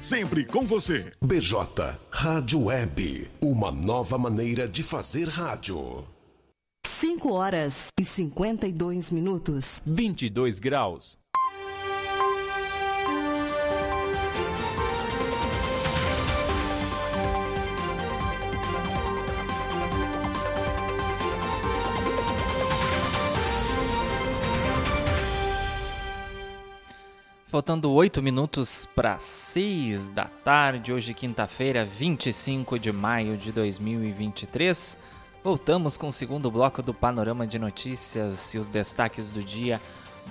sempre 0.00 0.44
com 0.44 0.66
você. 0.66 1.12
BJ 1.22 1.98
Rádio 2.10 2.64
Web. 2.64 3.30
Uma 3.42 3.70
nova 3.70 4.18
maneira 4.18 4.68
de 4.68 4.82
fazer 4.82 5.28
rádio. 5.28 6.04
5 6.86 7.32
horas 7.32 7.88
e 7.98 8.04
52 8.04 9.10
minutos. 9.10 9.80
22 9.86 10.58
graus. 10.58 11.16
Faltando 27.48 27.90
8 27.90 28.22
minutos 28.22 28.86
para 28.94 29.18
6 29.18 30.10
da 30.10 30.26
tarde, 30.26 30.92
hoje 30.92 31.14
quinta-feira, 31.14 31.82
25 31.82 32.78
de 32.78 32.92
maio 32.92 33.38
de 33.38 33.50
2023. 33.50 34.98
Voltamos 35.42 35.96
com 35.96 36.08
o 36.08 36.12
segundo 36.12 36.50
bloco 36.50 36.82
do 36.82 36.92
Panorama 36.92 37.46
de 37.46 37.58
Notícias 37.58 38.54
e 38.54 38.58
os 38.58 38.68
destaques 38.68 39.30
do 39.30 39.42
dia 39.42 39.80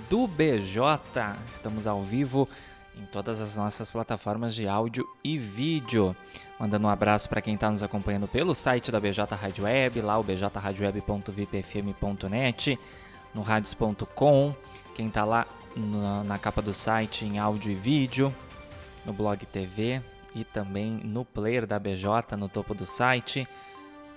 do 0.08 0.28
BJ. 0.28 1.36
Estamos 1.50 1.88
ao 1.88 2.04
vivo 2.04 2.48
em 2.96 3.04
todas 3.06 3.40
as 3.40 3.56
nossas 3.56 3.90
plataformas 3.90 4.54
de 4.54 4.68
áudio 4.68 5.04
e 5.24 5.36
vídeo. 5.36 6.14
Mandando 6.56 6.86
um 6.86 6.90
abraço 6.90 7.28
para 7.28 7.42
quem 7.42 7.54
está 7.54 7.68
nos 7.68 7.82
acompanhando 7.82 8.28
pelo 8.28 8.54
site 8.54 8.92
da 8.92 9.00
BJ 9.00 9.34
Rádio 9.34 9.64
Web, 9.64 10.02
lá 10.02 10.16
o 10.18 10.22
bjradioweb.vipfm.net, 10.22 12.78
no 13.34 13.42
radios.com. 13.42 14.54
Quem 14.98 15.06
está 15.06 15.24
lá 15.24 15.46
na, 15.76 16.24
na 16.24 16.38
capa 16.40 16.60
do 16.60 16.74
site 16.74 17.24
em 17.24 17.38
áudio 17.38 17.70
e 17.70 17.74
vídeo, 17.76 18.34
no 19.06 19.12
blog 19.12 19.46
TV 19.46 20.02
e 20.34 20.42
também 20.42 20.90
no 21.04 21.24
player 21.24 21.68
da 21.68 21.78
BJ 21.78 22.36
no 22.36 22.48
topo 22.48 22.74
do 22.74 22.84
site, 22.84 23.46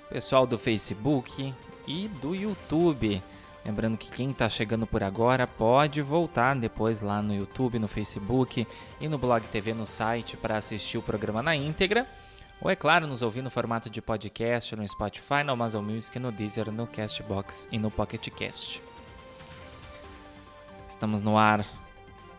pessoal 0.10 0.48
do 0.48 0.58
Facebook 0.58 1.54
e 1.86 2.08
do 2.20 2.34
YouTube. 2.34 3.22
Lembrando 3.64 3.96
que 3.96 4.10
quem 4.10 4.32
está 4.32 4.50
chegando 4.50 4.88
por 4.88 5.04
agora 5.04 5.46
pode 5.46 6.02
voltar 6.02 6.56
depois 6.56 7.00
lá 7.00 7.22
no 7.22 7.36
YouTube, 7.36 7.78
no 7.78 7.88
Facebook 7.88 8.68
e 9.00 9.08
no 9.08 9.20
Blog 9.20 9.46
TV 9.50 9.76
no 9.76 9.86
site 9.86 10.36
para 10.36 10.58
assistir 10.58 10.98
o 10.98 11.04
programa 11.04 11.44
na 11.44 11.56
íntegra. 11.56 12.08
Ou, 12.60 12.72
é 12.72 12.76
claro, 12.76 13.06
nos 13.06 13.22
ouvir 13.22 13.44
no 13.44 13.52
formato 13.52 13.88
de 13.88 14.02
podcast 14.02 14.76
no 14.76 14.88
Spotify, 14.88 15.44
no 15.46 15.54
Amazon 15.54 15.86
Music, 15.86 16.18
no 16.18 16.32
Deezer, 16.32 16.72
no 16.72 16.88
Castbox 16.88 17.68
e 17.72 17.78
no 17.78 17.92
Pocket 17.92 18.28
Cast. 18.32 18.91
Estamos 21.02 21.24
no 21.24 21.36
ar 21.36 21.66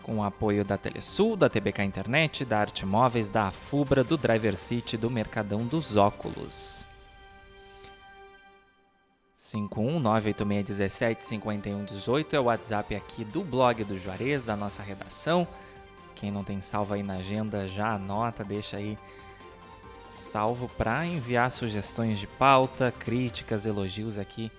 com 0.04 0.18
o 0.18 0.22
apoio 0.22 0.64
da 0.64 0.78
Telesul, 0.78 1.34
da 1.34 1.48
TBK 1.48 1.82
Internet, 1.82 2.44
da 2.44 2.60
Arte 2.60 2.86
Móveis, 2.86 3.28
da 3.28 3.48
Afubra, 3.48 4.04
do 4.04 4.16
Driver 4.16 4.56
City, 4.56 4.96
do 4.96 5.10
Mercadão 5.10 5.66
dos 5.66 5.96
Óculos. 5.96 6.86
51986175118 9.36 12.34
é 12.34 12.38
o 12.38 12.44
WhatsApp 12.44 12.94
aqui 12.94 13.24
do 13.24 13.42
blog 13.42 13.82
do 13.82 13.98
Juarez, 13.98 14.44
da 14.44 14.54
nossa 14.54 14.80
redação. 14.80 15.44
Quem 16.14 16.30
não 16.30 16.44
tem 16.44 16.60
salvo 16.60 16.94
aí 16.94 17.02
na 17.02 17.14
agenda, 17.14 17.66
já 17.66 17.94
anota, 17.94 18.44
deixa 18.44 18.76
aí 18.76 18.96
salvo 20.06 20.68
para 20.68 21.04
enviar 21.04 21.50
sugestões 21.50 22.16
de 22.16 22.28
pauta, 22.28 22.94
críticas, 22.96 23.66
elogios 23.66 24.20
aqui 24.20 24.52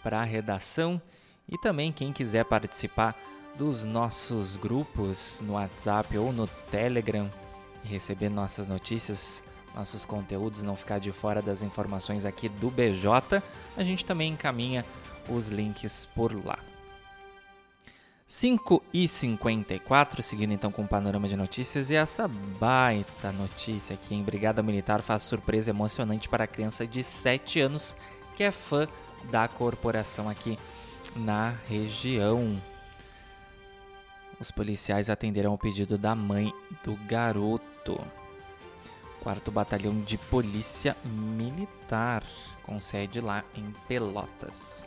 para 0.00 0.20
a 0.20 0.24
redação. 0.24 1.02
E 1.48 1.58
também 1.58 1.90
quem 1.90 2.12
quiser 2.12 2.44
participar 2.44 3.16
dos 3.58 3.84
nossos 3.84 4.56
grupos 4.56 5.42
no 5.44 5.54
WhatsApp 5.54 6.16
ou 6.16 6.32
no 6.32 6.46
Telegram 6.70 7.28
e 7.84 7.88
receber 7.88 8.28
nossas 8.28 8.68
notícias, 8.68 9.42
nossos 9.74 10.06
conteúdos, 10.06 10.62
não 10.62 10.76
ficar 10.76 11.00
de 11.00 11.10
fora 11.10 11.42
das 11.42 11.60
informações 11.60 12.24
aqui 12.24 12.48
do 12.48 12.70
BJ, 12.70 13.42
a 13.76 13.82
gente 13.82 14.04
também 14.04 14.32
encaminha 14.32 14.86
os 15.28 15.48
links 15.48 16.06
por 16.06 16.32
lá. 16.46 16.58
5 18.28 18.82
e 18.92 19.08
54, 19.08 20.22
seguindo 20.22 20.52
então 20.52 20.70
com 20.70 20.82
o 20.82 20.88
panorama 20.88 21.28
de 21.28 21.34
notícias 21.34 21.90
e 21.90 21.96
essa 21.96 22.28
baita 22.28 23.32
notícia 23.32 23.94
aqui, 23.94 24.14
em 24.14 24.22
Brigada 24.22 24.62
Militar 24.62 25.02
faz 25.02 25.24
surpresa 25.24 25.70
emocionante 25.70 26.28
para 26.28 26.44
a 26.44 26.46
criança 26.46 26.86
de 26.86 27.02
7 27.02 27.60
anos 27.60 27.96
que 28.36 28.44
é 28.44 28.50
fã 28.50 28.86
da 29.32 29.48
corporação 29.48 30.28
aqui 30.28 30.58
na 31.16 31.54
região. 31.66 32.60
Os 34.40 34.50
policiais 34.50 35.10
atenderam 35.10 35.50
ao 35.50 35.58
pedido 35.58 35.98
da 35.98 36.14
mãe 36.14 36.52
do 36.84 36.94
garoto. 37.08 38.00
Quarto 39.20 39.50
Batalhão 39.50 40.00
de 40.00 40.16
Polícia 40.16 40.96
Militar, 41.04 42.22
com 42.62 42.78
sede 42.78 43.20
lá 43.20 43.44
em 43.54 43.74
Pelotas. 43.88 44.86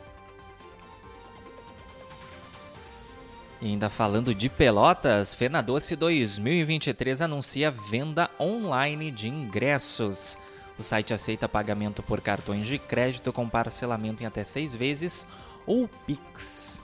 E 3.60 3.66
ainda 3.66 3.90
falando 3.90 4.34
de 4.34 4.48
Pelotas, 4.48 5.34
Fena 5.34 5.62
Doce 5.62 5.94
2023 5.94 7.20
anuncia 7.20 7.70
venda 7.70 8.30
online 8.40 9.10
de 9.10 9.28
ingressos. 9.28 10.38
O 10.78 10.82
site 10.82 11.12
aceita 11.12 11.48
pagamento 11.48 12.02
por 12.02 12.20
cartões 12.22 12.66
de 12.66 12.78
crédito 12.78 13.32
com 13.32 13.48
parcelamento 13.48 14.22
em 14.22 14.26
até 14.26 14.42
seis 14.42 14.74
vezes 14.74 15.26
ou 15.66 15.86
Pix. 16.06 16.80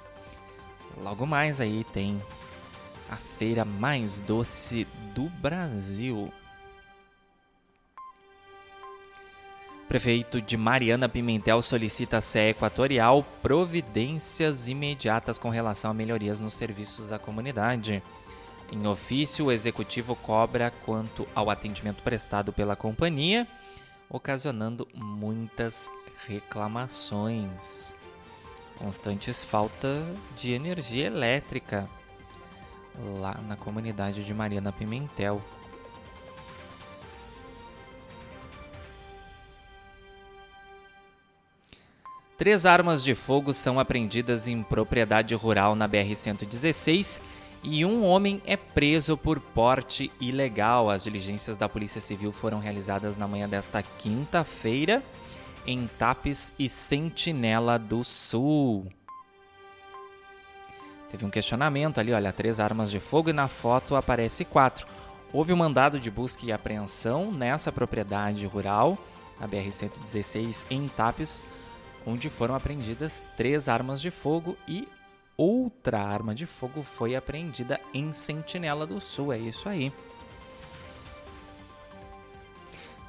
Logo 1.03 1.27
mais 1.27 1.61
aí 1.61 1.85
tem 1.93 2.23
a 3.09 3.17
feira 3.17 3.65
mais 3.65 4.19
doce 4.19 4.87
do 5.15 5.25
Brasil. 5.41 6.33
Prefeito 9.89 10.43
de 10.43 10.55
Mariana 10.55 11.09
Pimentel 11.09 11.63
solicita 11.63 12.19
à 12.19 12.21
CE 12.21 12.51
Equatorial 12.51 13.25
providências 13.43 14.69
imediatas 14.69 15.39
com 15.39 15.49
relação 15.49 15.91
a 15.91 15.95
melhorias 15.95 16.41
nos 16.41 16.53
serviços 16.53 17.11
à 17.11 17.19
comunidade. 17.19 18.03
Em 18.71 18.87
ofício, 18.87 19.47
o 19.47 19.53
executivo 19.53 20.15
cobra 20.15 20.71
quanto 20.85 21.27
ao 21.35 21.49
atendimento 21.49 22.03
prestado 22.03 22.53
pela 22.53 22.77
companhia. 22.77 23.47
ocasionando 24.11 24.89
muitas 24.95 25.91
reclamações. 26.27 27.95
Constantes 28.79 29.45
falta 29.45 30.03
de 30.35 30.53
energia 30.53 31.07
elétrica 31.07 31.87
lá 32.99 33.41
na 33.47 33.57
comunidade 33.57 34.25
de 34.25 34.35
Mariana 34.35 34.73
Pimentel. 34.73 35.43
Três 42.37 42.65
armas 42.65 43.03
de 43.03 43.17
fogo 43.17 43.53
são 43.53 43.81
apreendidas 43.81 44.47
em 44.47 44.63
propriedade 44.63 45.35
rural 45.35 45.75
na 45.75 45.89
BR-116 45.89 47.21
e 47.65 47.85
um 47.85 48.05
homem 48.05 48.41
é 48.47 48.57
preso 48.57 49.17
por 49.17 49.41
porte 49.41 50.11
ilegal. 50.21 50.89
As 50.89 51.03
diligências 51.03 51.57
da 51.57 51.69
Polícia 51.69 52.01
Civil 52.01 52.31
foram 52.31 52.61
realizadas 52.61 53.17
na 53.17 53.27
manhã 53.27 53.49
desta 53.49 53.83
quinta-feira 53.83 55.03
em 55.67 55.89
Tapes 55.99 56.55
e 56.57 56.69
Sentinela 56.69 57.77
do 57.77 58.05
Sul. 58.05 58.87
Teve 61.11 61.25
um 61.25 61.31
questionamento 61.31 61.99
ali, 61.99 62.13
olha, 62.13 62.33
três 62.33 62.61
armas 62.61 62.91
de 62.91 63.01
fogo 63.01 63.31
e 63.31 63.33
na 63.33 63.49
foto 63.49 63.97
aparece 63.97 64.45
quatro. 64.45 64.87
Houve 65.33 65.53
um 65.53 65.57
mandado 65.57 65.99
de 65.99 66.11
busca 66.11 66.45
e 66.45 66.53
apreensão 66.53 67.33
nessa 67.33 67.73
propriedade 67.73 68.47
rural, 68.47 68.99
na 69.41 69.49
BR-116 69.49 70.67
em 70.71 70.89
Tapes, 70.89 71.47
onde 72.07 72.29
foram 72.29 72.55
apreendidas 72.55 73.31
três 73.37 73.69
armas 73.69 74.01
de 74.01 74.11
fogo 74.11 74.57
e 74.67 74.89
outra 75.37 76.01
arma 76.01 76.35
de 76.35 76.47
fogo 76.47 76.83
foi 76.83 77.15
apreendida 77.15 77.81
em 77.95 78.13
Sentinela 78.13 78.87
do 78.87 79.01
Sul. 79.01 79.33
É 79.33 79.39
isso 79.39 79.69
aí. 79.69 79.93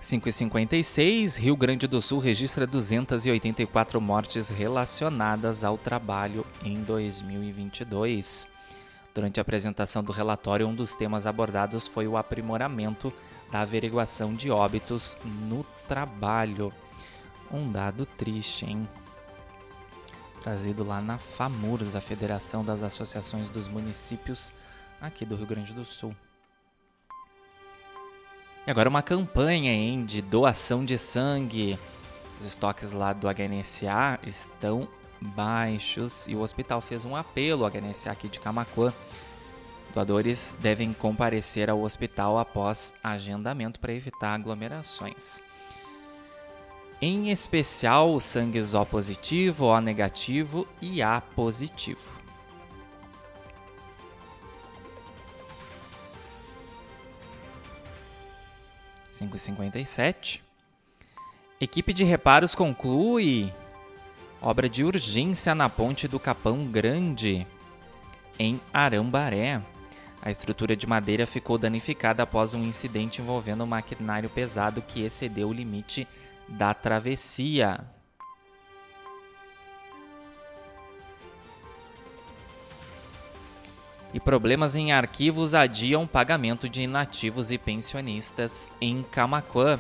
556, 0.02 1.36
Rio 1.36 1.58
Grande 1.58 1.86
do 1.86 2.02
Sul 2.02 2.20
registra 2.20 2.66
284 2.66 4.00
mortes 4.00 4.50
relacionadas 4.50 5.64
ao 5.64 5.78
trabalho 5.78 6.46
em 6.64 6.82
2022. 6.82 8.48
Durante 9.14 9.40
a 9.40 9.42
apresentação 9.42 10.02
do 10.02 10.14
relatório, 10.14 10.68
um 10.68 10.74
dos 10.74 10.96
temas 10.96 11.28
abordados 11.28 11.86
foi 11.86 12.08
o 12.08 12.16
aprimoramento 12.16 13.12
da 13.52 13.62
averiguação 13.62 14.34
de 14.34 14.50
óbitos 14.50 15.18
no 15.26 15.66
trabalho. 15.88 16.72
Um 17.52 17.70
dado 17.70 18.06
triste, 18.06 18.66
hein? 18.66 18.88
Trazido 20.42 20.86
lá 20.86 21.02
na 21.02 21.18
FAMURS, 21.18 21.96
a 21.96 22.02
Federação 22.02 22.64
das 22.64 22.84
Associações 22.84 23.50
dos 23.50 23.68
Municípios 23.68 24.54
aqui 25.02 25.26
do 25.26 25.36
Rio 25.36 25.48
Grande 25.48 25.74
do 25.74 25.84
Sul. 25.84 26.16
E 28.70 28.72
agora 28.72 28.88
uma 28.88 29.02
campanha 29.02 29.74
hein, 29.74 30.06
de 30.06 30.22
doação 30.22 30.86
de 30.86 30.96
sangue. 30.96 31.76
Os 32.40 32.46
estoques 32.46 32.92
lá 32.92 33.14
do 33.14 33.28
HNSA 33.28 34.20
estão 34.22 34.88
baixos 35.20 36.28
e 36.28 36.36
o 36.36 36.42
hospital 36.42 36.80
fez 36.80 37.04
um 37.04 37.16
apelo 37.16 37.66
ao 37.66 37.72
HNSA 37.72 38.12
aqui 38.12 38.30
de 38.30 38.40
Camacuã. 38.40 38.94
Doadores 39.92 40.56
devem 40.62 40.94
comparecer 40.94 41.68
ao 41.68 41.82
hospital 41.82 42.38
após 42.38 42.94
agendamento 43.04 43.80
para 43.80 43.92
evitar 43.92 44.36
aglomerações 44.36 45.42
em 47.02 47.32
especial 47.32 48.14
o 48.14 48.20
sangue 48.20 48.60
O 48.60 48.86
positivo, 48.86 49.66
O 49.66 49.80
negativo 49.80 50.68
e 50.82 51.02
A 51.02 51.22
positivo. 51.22 52.19
Cinco 59.20 59.36
e 59.36 59.40
cinquenta 59.40 59.78
e 59.78 59.86
sete. 59.86 60.42
Equipe 61.60 61.92
de 61.92 62.06
reparos 62.06 62.56
conclui 62.56 63.54
obra 64.42 64.70
de 64.70 64.82
urgência 64.82 65.54
na 65.54 65.68
ponte 65.68 66.08
do 66.08 66.18
Capão 66.18 66.66
Grande, 66.66 67.46
em 68.40 68.62
Arambaré. 68.72 69.62
A 70.22 70.32
estrutura 70.32 70.74
de 70.74 70.88
madeira 70.88 71.26
ficou 71.26 71.58
danificada 71.58 72.24
após 72.24 72.54
um 72.54 72.64
incidente 72.64 73.22
envolvendo 73.22 73.66
um 73.66 73.68
maquinário 73.68 74.30
pesado 74.30 74.82
que 74.82 75.02
excedeu 75.02 75.50
o 75.50 75.54
limite 75.54 76.08
da 76.48 76.74
travessia. 76.74 77.78
E 84.14 84.20
problemas 84.20 84.76
em 84.76 84.92
arquivos 84.92 85.54
adiam 85.54 86.08
pagamento 86.08 86.68
de 86.68 86.82
inativos 86.82 87.52
e 87.52 87.58
pensionistas 87.58 88.70
em 88.82 89.04
Camaquã. 89.04 89.80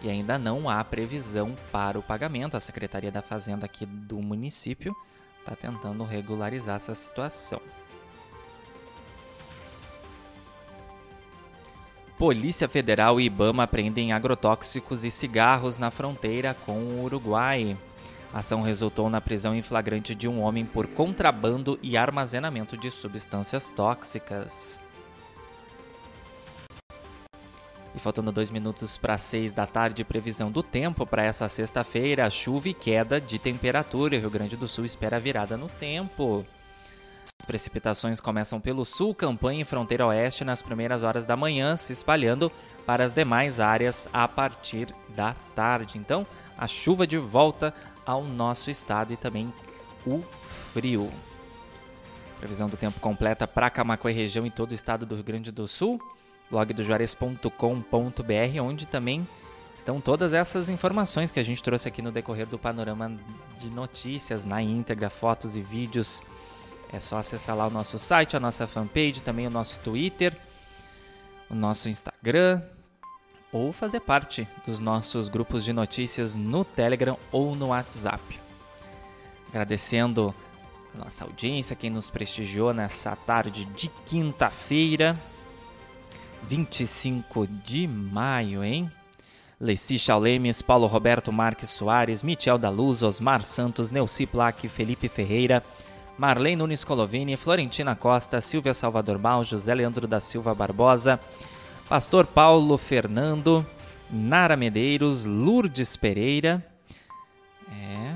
E 0.00 0.08
ainda 0.08 0.38
não 0.38 0.68
há 0.68 0.84
previsão 0.84 1.56
para 1.72 1.98
o 1.98 2.02
pagamento. 2.02 2.56
A 2.56 2.60
Secretaria 2.60 3.10
da 3.10 3.22
Fazenda 3.22 3.66
aqui 3.66 3.84
do 3.84 4.18
município 4.18 4.94
está 5.40 5.56
tentando 5.56 6.04
regularizar 6.04 6.76
essa 6.76 6.94
situação. 6.94 7.60
Polícia 12.16 12.68
Federal 12.68 13.20
e 13.20 13.24
Ibama 13.24 13.66
prendem 13.66 14.12
agrotóxicos 14.12 15.04
e 15.04 15.10
cigarros 15.10 15.78
na 15.78 15.90
fronteira 15.90 16.54
com 16.54 16.78
o 16.78 17.02
Uruguai. 17.02 17.76
A 18.34 18.40
ação 18.40 18.62
resultou 18.62 19.08
na 19.08 19.20
prisão 19.20 19.54
em 19.54 19.62
flagrante 19.62 20.12
de 20.12 20.26
um 20.26 20.40
homem 20.40 20.66
por 20.66 20.88
contrabando 20.88 21.78
e 21.80 21.96
armazenamento 21.96 22.76
de 22.76 22.90
substâncias 22.90 23.70
tóxicas. 23.70 24.80
E 27.94 27.98
faltando 28.00 28.32
dois 28.32 28.50
minutos 28.50 28.96
para 28.96 29.16
seis 29.18 29.52
da 29.52 29.68
tarde, 29.68 30.02
previsão 30.02 30.50
do 30.50 30.64
tempo 30.64 31.06
para 31.06 31.22
essa 31.22 31.48
sexta-feira: 31.48 32.28
chuva 32.28 32.70
e 32.70 32.74
queda 32.74 33.20
de 33.20 33.38
temperatura. 33.38 34.16
O 34.16 34.18
Rio 34.18 34.30
Grande 34.30 34.56
do 34.56 34.66
Sul 34.66 34.84
espera 34.84 35.20
virada 35.20 35.56
no 35.56 35.68
tempo. 35.68 36.44
Precipitações 37.46 38.20
começam 38.20 38.60
pelo 38.60 38.84
sul, 38.84 39.14
campanha 39.14 39.62
e 39.62 39.64
fronteira 39.64 40.06
oeste 40.06 40.44
nas 40.44 40.60
primeiras 40.60 41.04
horas 41.04 41.24
da 41.24 41.36
manhã, 41.36 41.76
se 41.76 41.92
espalhando 41.92 42.50
para 42.84 43.04
as 43.04 43.12
demais 43.12 43.60
áreas 43.60 44.08
a 44.12 44.26
partir 44.26 44.88
da 45.10 45.36
tarde. 45.54 45.98
Então, 45.98 46.26
a 46.58 46.66
chuva 46.66 47.06
de 47.06 47.18
volta 47.18 47.72
ao 48.06 48.22
nosso 48.24 48.70
estado 48.70 49.12
e 49.12 49.16
também 49.16 49.52
o 50.06 50.22
frio. 50.72 51.10
Previsão 52.38 52.68
do 52.68 52.76
tempo 52.76 53.00
completa 53.00 53.46
para 53.46 53.70
Camacuã 53.70 54.10
e 54.10 54.14
região 54.14 54.44
em 54.44 54.50
todo 54.50 54.72
o 54.72 54.74
estado 54.74 55.06
do 55.06 55.14
Rio 55.14 55.24
Grande 55.24 55.50
do 55.50 55.66
Sul. 55.66 56.00
blog 56.50 56.72
do 56.72 56.82
Juarez.com.br, 56.82 58.60
onde 58.62 58.86
também 58.86 59.26
estão 59.76 60.00
todas 60.00 60.32
essas 60.32 60.68
informações 60.68 61.32
que 61.32 61.40
a 61.40 61.44
gente 61.44 61.62
trouxe 61.62 61.88
aqui 61.88 62.02
no 62.02 62.12
decorrer 62.12 62.46
do 62.46 62.58
panorama 62.58 63.16
de 63.58 63.70
notícias 63.70 64.44
na 64.44 64.60
íntegra, 64.60 65.08
fotos 65.10 65.56
e 65.56 65.60
vídeos 65.60 66.22
é 66.94 67.00
só 67.00 67.18
acessar 67.18 67.56
lá 67.56 67.66
o 67.66 67.70
nosso 67.70 67.98
site, 67.98 68.36
a 68.36 68.40
nossa 68.40 68.68
fanpage, 68.68 69.20
também 69.20 69.48
o 69.48 69.50
nosso 69.50 69.80
Twitter, 69.80 70.36
o 71.50 71.54
nosso 71.54 71.88
Instagram, 71.88 72.62
ou 73.54 73.70
fazer 73.70 74.00
parte 74.00 74.48
dos 74.66 74.80
nossos 74.80 75.28
grupos 75.28 75.64
de 75.64 75.72
notícias 75.72 76.34
no 76.34 76.64
Telegram 76.64 77.16
ou 77.30 77.54
no 77.54 77.68
WhatsApp. 77.68 78.40
Agradecendo 79.48 80.34
a 80.92 81.04
nossa 81.04 81.24
audiência, 81.24 81.76
quem 81.76 81.88
nos 81.88 82.10
prestigiou 82.10 82.74
nessa 82.74 83.14
tarde 83.14 83.64
de 83.66 83.88
quinta-feira, 84.04 85.16
25 86.48 87.46
de 87.46 87.86
maio, 87.86 88.64
hein? 88.64 88.90
Leci 89.60 90.00
Chaulemes, 90.00 90.60
Paulo 90.60 90.88
Roberto 90.88 91.30
Marques 91.30 91.70
Soares, 91.70 92.24
Michel 92.24 92.58
da 92.58 92.70
Luz, 92.70 93.04
Osmar 93.04 93.44
Santos, 93.44 93.92
Neuci 93.92 94.26
Plaque, 94.26 94.66
Felipe 94.66 95.08
Ferreira, 95.08 95.62
Marlene 96.18 96.56
Nunes 96.56 96.84
Colovini, 96.84 97.36
Florentina 97.36 97.94
Costa, 97.94 98.40
Silvia 98.40 98.74
Salvador 98.74 99.16
Mal, 99.16 99.44
José 99.44 99.72
Leandro 99.72 100.08
da 100.08 100.18
Silva 100.18 100.52
Barbosa, 100.56 101.20
Pastor 101.88 102.26
Paulo 102.26 102.78
Fernando, 102.78 103.64
Nara 104.10 104.56
Medeiros, 104.56 105.24
Lourdes 105.24 105.96
Pereira. 105.96 106.64
É. 107.70 108.14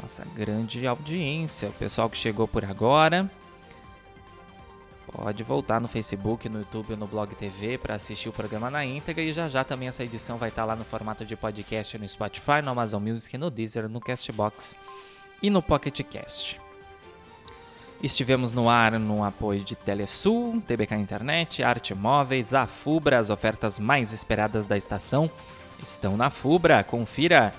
Nossa 0.00 0.24
grande 0.34 0.86
audiência, 0.86 1.68
o 1.68 1.72
pessoal 1.72 2.08
que 2.08 2.16
chegou 2.16 2.46
por 2.46 2.64
agora. 2.64 3.30
Pode 5.10 5.42
voltar 5.42 5.80
no 5.80 5.88
Facebook, 5.88 6.48
no 6.48 6.60
YouTube, 6.60 6.96
no 6.96 7.06
Blog 7.06 7.34
TV 7.34 7.76
para 7.76 7.96
assistir 7.96 8.30
o 8.30 8.32
programa 8.32 8.70
na 8.70 8.84
íntegra 8.84 9.22
e 9.22 9.32
já 9.32 9.46
já 9.46 9.62
também 9.62 9.88
essa 9.88 10.02
edição 10.02 10.38
vai 10.38 10.48
estar 10.48 10.64
lá 10.64 10.74
no 10.74 10.84
formato 10.84 11.24
de 11.24 11.36
podcast 11.36 11.98
no 11.98 12.08
Spotify, 12.08 12.62
no 12.64 12.70
Amazon 12.70 13.02
Music, 13.02 13.36
no 13.36 13.50
Deezer, 13.50 13.88
no 13.90 14.00
Castbox 14.00 14.76
e 15.42 15.50
no 15.50 15.60
Pocket 15.60 16.00
Cast. 16.04 16.61
Estivemos 18.02 18.52
no 18.52 18.68
ar 18.68 18.98
no 18.98 19.22
apoio 19.22 19.62
de 19.62 19.76
Telesul, 19.76 20.60
TBK 20.66 20.96
Internet, 20.96 21.62
Arte 21.62 21.94
Móveis, 21.94 22.52
a 22.52 22.66
Fubra. 22.66 23.20
As 23.20 23.30
ofertas 23.30 23.78
mais 23.78 24.12
esperadas 24.12 24.66
da 24.66 24.76
estação 24.76 25.30
estão 25.80 26.16
na 26.16 26.28
Fubra. 26.28 26.82
Confira 26.82 27.54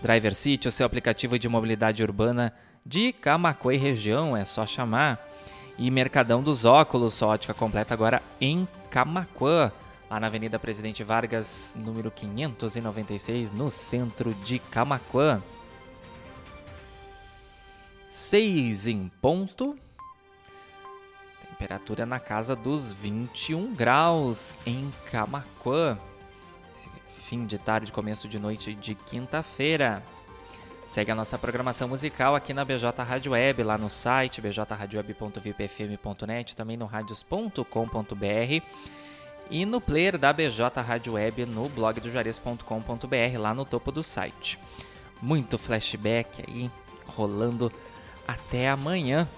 Driver 0.00 0.34
City, 0.34 0.66
o 0.66 0.72
seu 0.72 0.86
aplicativo 0.86 1.38
de 1.38 1.46
mobilidade 1.46 2.02
urbana 2.02 2.54
de 2.86 3.12
Camacuã 3.12 3.76
região, 3.76 4.34
é 4.34 4.46
só 4.46 4.66
chamar. 4.66 5.28
E 5.76 5.90
Mercadão 5.90 6.42
dos 6.42 6.64
Óculos, 6.64 7.20
ótica 7.20 7.52
completa 7.52 7.92
agora 7.92 8.22
em 8.40 8.66
Camacuã. 8.90 9.70
lá 10.08 10.18
na 10.18 10.26
Avenida 10.26 10.58
Presidente 10.58 11.04
Vargas, 11.04 11.78
número 11.78 12.10
596, 12.10 13.52
no 13.52 13.68
centro 13.68 14.32
de 14.36 14.58
Camaquã. 14.58 15.42
6 18.12 18.86
em 18.88 19.10
ponto. 19.22 19.74
Temperatura 21.48 22.04
na 22.04 22.20
casa 22.20 22.54
dos 22.54 22.92
21 22.92 23.72
graus 23.72 24.54
em 24.66 24.92
Camaquã. 25.10 25.96
Fim 27.16 27.46
de 27.46 27.56
tarde, 27.56 27.90
começo 27.90 28.28
de 28.28 28.38
noite 28.38 28.74
de 28.74 28.94
quinta-feira. 28.94 30.02
Segue 30.84 31.10
a 31.10 31.14
nossa 31.14 31.38
programação 31.38 31.88
musical 31.88 32.36
aqui 32.36 32.52
na 32.52 32.66
BJ 32.66 33.02
Rádio 33.02 33.32
Web, 33.32 33.62
lá 33.62 33.78
no 33.78 33.88
site 33.88 34.42
bjradioweb.vipfm.net, 34.42 36.54
também 36.54 36.76
no 36.76 36.84
radios.com.br 36.84 38.62
e 39.50 39.64
no 39.64 39.80
player 39.80 40.18
da 40.18 40.34
BJ 40.34 40.82
Rádio 40.82 41.14
Web 41.14 41.46
no 41.46 41.66
blog 41.70 41.98
do 41.98 42.10
Juarez.com.br, 42.10 43.38
lá 43.38 43.54
no 43.54 43.64
topo 43.64 43.90
do 43.90 44.02
site. 44.02 44.58
Muito 45.22 45.56
flashback 45.56 46.44
aí 46.46 46.70
rolando 47.06 47.72
até 48.26 48.68
amanhã 48.68 49.28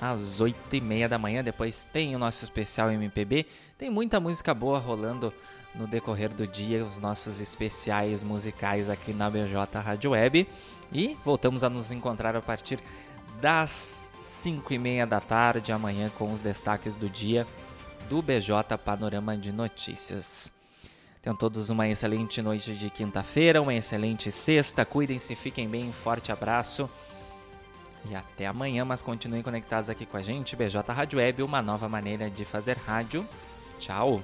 às 0.00 0.40
8h30 0.40 1.08
da 1.08 1.18
manhã. 1.18 1.42
Depois 1.42 1.88
tem 1.92 2.14
o 2.14 2.18
nosso 2.18 2.44
especial 2.44 2.90
MPB. 2.90 3.46
Tem 3.78 3.90
muita 3.90 4.20
música 4.20 4.52
boa 4.52 4.78
rolando 4.78 5.32
no 5.74 5.86
decorrer 5.86 6.32
do 6.32 6.46
dia, 6.46 6.84
os 6.84 6.98
nossos 6.98 7.40
especiais 7.40 8.22
musicais 8.22 8.88
aqui 8.88 9.12
na 9.12 9.28
BJ 9.28 9.78
Rádio 9.80 10.12
Web. 10.12 10.48
E 10.92 11.16
voltamos 11.24 11.64
a 11.64 11.70
nos 11.70 11.90
encontrar 11.90 12.36
a 12.36 12.40
partir 12.40 12.78
das 13.40 14.10
5h30 14.20 15.06
da 15.06 15.20
tarde 15.20 15.72
amanhã 15.72 16.10
com 16.16 16.32
os 16.32 16.40
destaques 16.40 16.96
do 16.96 17.08
dia 17.08 17.46
do 18.08 18.22
BJ 18.22 18.78
Panorama 18.84 19.36
de 19.36 19.50
Notícias. 19.50 20.52
Tenham 21.20 21.34
todos 21.34 21.70
uma 21.70 21.88
excelente 21.88 22.42
noite 22.42 22.74
de 22.74 22.90
quinta-feira, 22.90 23.62
uma 23.62 23.74
excelente 23.74 24.30
sexta. 24.30 24.84
Cuidem-se, 24.84 25.34
fiquem 25.34 25.66
bem, 25.66 25.90
forte 25.90 26.30
abraço 26.30 26.88
e 28.08 28.14
até 28.14 28.46
amanhã, 28.46 28.84
mas 28.84 29.02
continuem 29.02 29.42
conectados 29.42 29.88
aqui 29.88 30.04
com 30.06 30.16
a 30.16 30.22
gente. 30.22 30.56
BJ 30.56 30.92
Rádio 30.92 31.18
Web, 31.18 31.42
uma 31.42 31.62
nova 31.62 31.88
maneira 31.88 32.30
de 32.30 32.44
fazer 32.44 32.76
rádio. 32.76 33.26
Tchau! 33.78 34.22